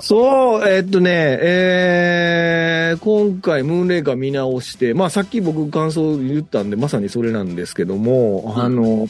[0.00, 9.08] そう、えっとね、えー、今回ムーンレイカー見直して、まあさっき僕感想言ったんで、まさにそれなんですけども、うんあの、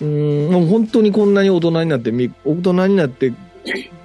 [0.00, 3.32] うーん、もう本当にこんなに大人になってみ、大人になって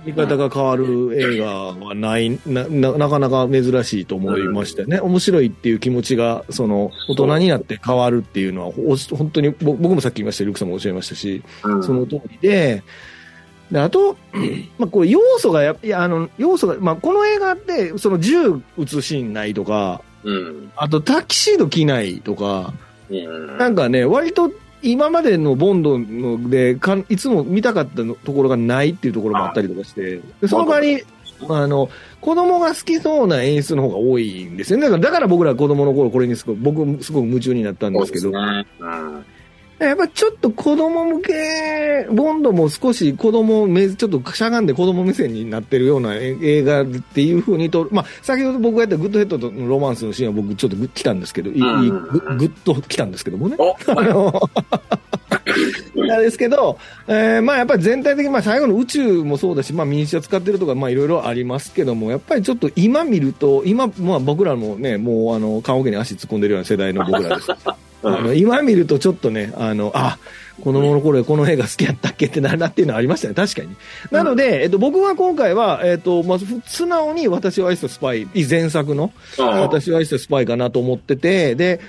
[0.05, 4.99] 見方が変わる映画はない、な、ななかなか珍しいと思いましたよね。
[4.99, 12.83] 面白いっていう気持ちが、その、大人になって変わるっていうのは、お本当に、ぼ僕もさっき言いましたし、ルクさんもおっしゃいましたし、うんその通りで、
[13.71, 14.17] であと、
[14.77, 20.71] まあ、これ要素がや、いや、あの、要素が、まあ、この映画って、その銃撃つシーンないとか、うん。
[20.75, 22.73] あとタキシード着ないとか、
[23.09, 23.57] うん。
[23.57, 24.51] なんかね、割と
[24.91, 31.03] 今までのボンドのでかん、いつも見たかったのところがないっていうところもあったりとかして、でその代わり、
[31.49, 31.89] あの、
[32.21, 34.83] 子供が好きそうな演出の方が多いんですよね。
[34.83, 38.65] だからだから僕ら子供の頃これにすごい、僕すごく夢中になったんですけど、そうですね。
[38.79, 39.25] うん。
[39.79, 53.57] やっぱちょっと子供向け、ボンドも少し子供目、ちょっとしゃがんで子供目線になってるようなえ映画っていう風にと、まあ、先ほど僕がやったグッドヘッドとのロマンスのシーンは僕ちょっと来たんですけど、うんいいグッグッと来たんですけどもね。
[53.59, 54.41] おあの、
[55.95, 67.47] なんですけど、えーまあやっぱり全体的に、まあ最後の宇宙もそうだし、まあミニチュア使ってるとか、まあいろいろありますけども、やっぱりちょっと今見ると、今、まあ僕らもね、もうあの、棺桶に足突っ込んでるような世代の僕らです。
[68.07, 70.17] あの今見るとちょっとね、あの、あ、
[70.61, 73.75] 子供の頃この映画好きやったっけってなるなっていうのはありましたね、確かに。
[74.11, 79.45] なので、えっと、僕は今回は、えっと、まず、素直に私を愛したスパイ、前作の、うん。
[79.45, 81.81] 私を愛したスパイかなと思ってて、で、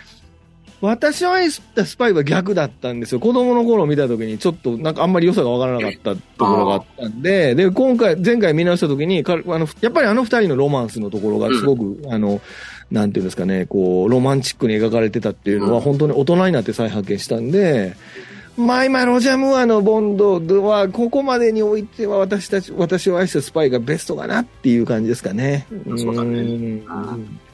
[0.80, 3.20] 私は愛したスパイは逆だったんですよ。
[3.20, 12.42] 子供の頃見た時にちょっとなんかあんまり良さがわからなかったところがあったんで、で、今回、前回見直した時に、かあの、やっぱりあの二人のロマンスのところがすごく、あの、
[12.90, 17.96] なんていうんですかね、こう、ロマンチックに描かれてたっていうのは、本当に大人になって再発見したんで、
[18.56, 25.66] まあ今、ロジャー・ムーアのボンドは、ここまでにおいては私たち、私を愛したスパイがベストかなっていう感じですかね。
[25.96, 26.40] そうだね。
[26.40, 26.82] ん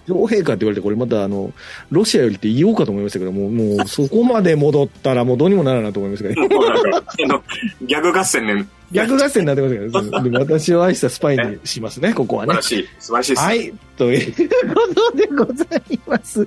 [0.08, 1.52] 女王陛下って言われて、これまたあの、
[1.90, 7.42] ロシアよりって言おうかと思いましたけども、もう そこまで戻ったらもうどうにもならんなと思いましたけど、もうなんか、あの、
[7.82, 8.66] ギャグ合戦ね。
[8.90, 12.82] 逆合戦になってますけど、私を愛したスパイにしますね、 ここはね素晴ら。
[12.84, 12.88] しい。
[12.98, 13.42] 素晴らしいです。
[13.42, 16.46] はい、ということでございます。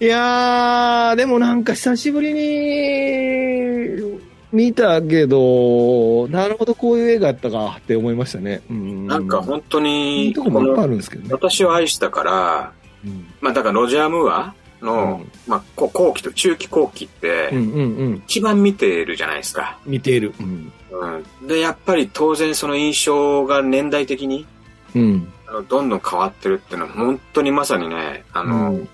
[0.00, 8.62] いやー、でもなんか久しぶりに見たけど、なるほどこういう映画やったかって思いましたね。
[8.70, 9.06] うん。
[9.06, 11.28] なんか本当いいに、とこもいっぱいあるんですけどね。
[11.32, 12.72] 私を愛したから、
[13.04, 17.50] うんまあだからロジャー・ムーアの、うんまあこ後期と中期後期って。
[18.26, 19.78] 一番見てるじゃないですか。
[19.84, 20.32] 見ている。
[20.40, 20.72] うん。
[20.90, 21.46] うん。
[21.46, 24.46] で、やっぱり当然その印象が年代的に、
[24.94, 25.32] うん。
[25.46, 28.88] あのどんどん変わってるっていうのは本当にまさにね、あの、うん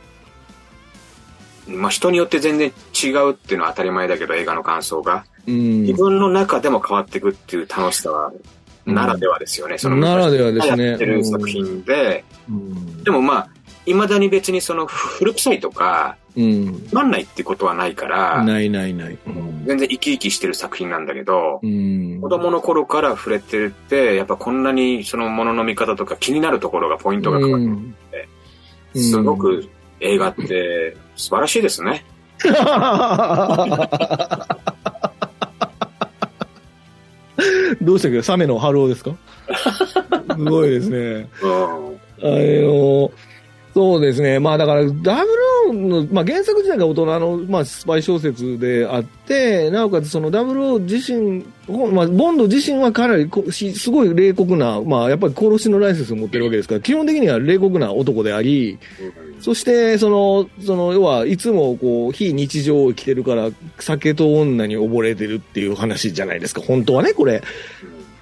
[1.67, 5.25] まあ人によって全然違うっていうのは当たり前だけど映画の感想が。
[5.47, 5.83] うん。
[5.83, 8.33] 自分の中でも変わっていくっていう楽しさは、
[8.87, 8.95] うん。
[8.95, 9.79] ならではですよね。
[9.79, 10.87] そのならではですね。
[10.89, 13.05] やってる作品で、うん。
[13.05, 13.49] でもまあ、
[13.87, 16.87] 未だに別にその古臭いとか、うん。
[16.89, 19.19] つまんないってことはないから、ないないない。
[19.27, 19.65] うん。
[19.67, 22.21] 全然生き生きしてる作品なんだけど、うん。
[22.21, 27.95] 子供の頃から触れてるって、やっぱこんなにそのものの見方とか気になるところがポイントが変わってうん。
[28.95, 29.69] るすごく
[30.01, 32.05] 映画って素晴らしいですね。
[37.83, 38.23] どうしたっけ？
[38.23, 39.15] サメの春夫ですか？
[40.37, 41.29] すごいですね。
[41.43, 41.51] うん。
[41.51, 43.11] あの、
[43.75, 44.39] そうですね。
[44.39, 51.45] まあだから、ダブルの、まあ原作自体が大人の、まあスパイ小説であって、なおかつそのダブルオー自身、
[51.93, 58.79] まあボンド自身はかなりすごい冷酷な、まあやっぱり殺しのライセンスを持ってるわけですから、基本的には冷酷な男であり、
[59.41, 66.63] そして、その、その、要は、いつもこう、非日常を生きてるから、酒と女に溺れてるっていう話じゃないですか。
[66.63, 67.43] 本当はね、これ。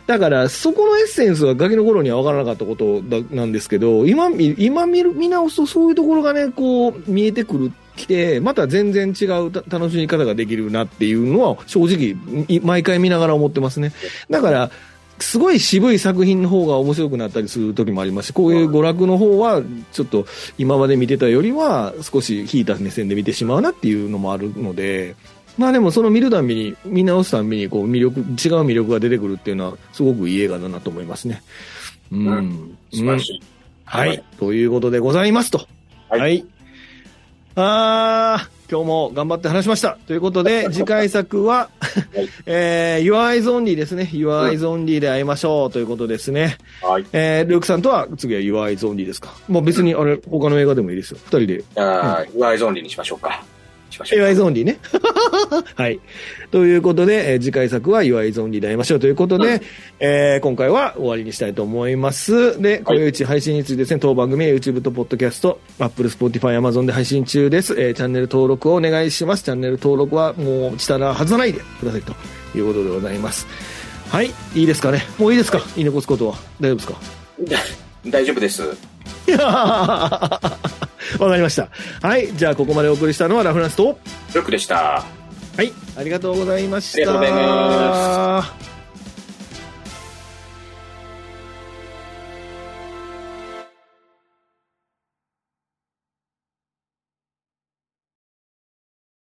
[0.07, 3.03] だから、そこのエッセンスはガキの頃には分からなかったこと
[3.35, 13.93] なんですけど、今見、今見る、見直すとそういうところがね、こう、見えてくる、きて、また全然違う楽しみ方ができるなっていうのは、正直、毎回見ながら思ってますね。
[14.31, 14.71] だから、
[15.19, 20.27] すごい渋い作品の方が面白くなったりする時もありますし、こういう娯楽の方は、ちょっと
[20.59, 25.15] 今まで見てたよりは、少し引いた目線で見てしまうなっていうのもあるので、
[25.59, 28.27] まあでもその見るたびに、見直すたびに、こう魅力、違う
[28.65, 31.43] 魅力が出てくるっていうのは、すごくいい映画だなと思いますね。
[32.11, 32.27] うん。
[32.27, 33.43] うん素晴らしい。
[33.85, 34.23] はい。
[34.39, 35.67] ということでございますと。
[36.09, 36.45] はい
[37.55, 39.99] あー、今日も頑張って話しました。
[40.07, 44.09] ということで、 次回作は、はい えー、Your Eyes Only ですね。
[44.11, 46.57] Your Eyes Only で会いましょうということですね。
[46.81, 47.05] はい。
[47.13, 49.35] えー、ルークさんとは次は Your Eyes Only ですか？
[49.49, 51.19] もう別にあれ、他の映画でもいいですよ。
[51.25, 51.59] 二人で。
[51.59, 53.45] じゃあ、Your Eyes Only にしましょうか。
[54.05, 54.79] しましょう Only ね。
[55.77, 56.01] はい。
[56.51, 59.61] ということで、えー次回作は Your Eyes Only で会いましょうということで、うん
[60.01, 62.61] えー今回は終わりにしたいと思います。
[62.61, 67.75] で、これうち配信についてですね、当番組は YouTube と Podcast、Apple、Spotify、Amazon で配信中です。
[67.79, 69.45] えーチャンネル登録をお願いします。
[69.45, 72.13] チャンネル登録はもうしたら外さないでくださいと
[72.57, 73.47] いうことでございます。
[74.11, 74.31] はい。
[74.55, 75.03] いいですかね？
[75.19, 75.61] もういいですか？
[75.77, 76.35] 言い残すことは。
[76.61, 76.95] 大丈夫ですか？
[78.11, 78.63] 大丈夫です。
[81.19, 81.69] わかりました。
[82.01, 82.35] はい。
[82.35, 83.99] じゃあ、ここまでお送りしたのはラフランスと、
[84.35, 85.05] ルックでした。
[85.57, 85.73] はい。
[85.97, 86.99] ありがとうございました。
[86.99, 88.72] ありがとうございます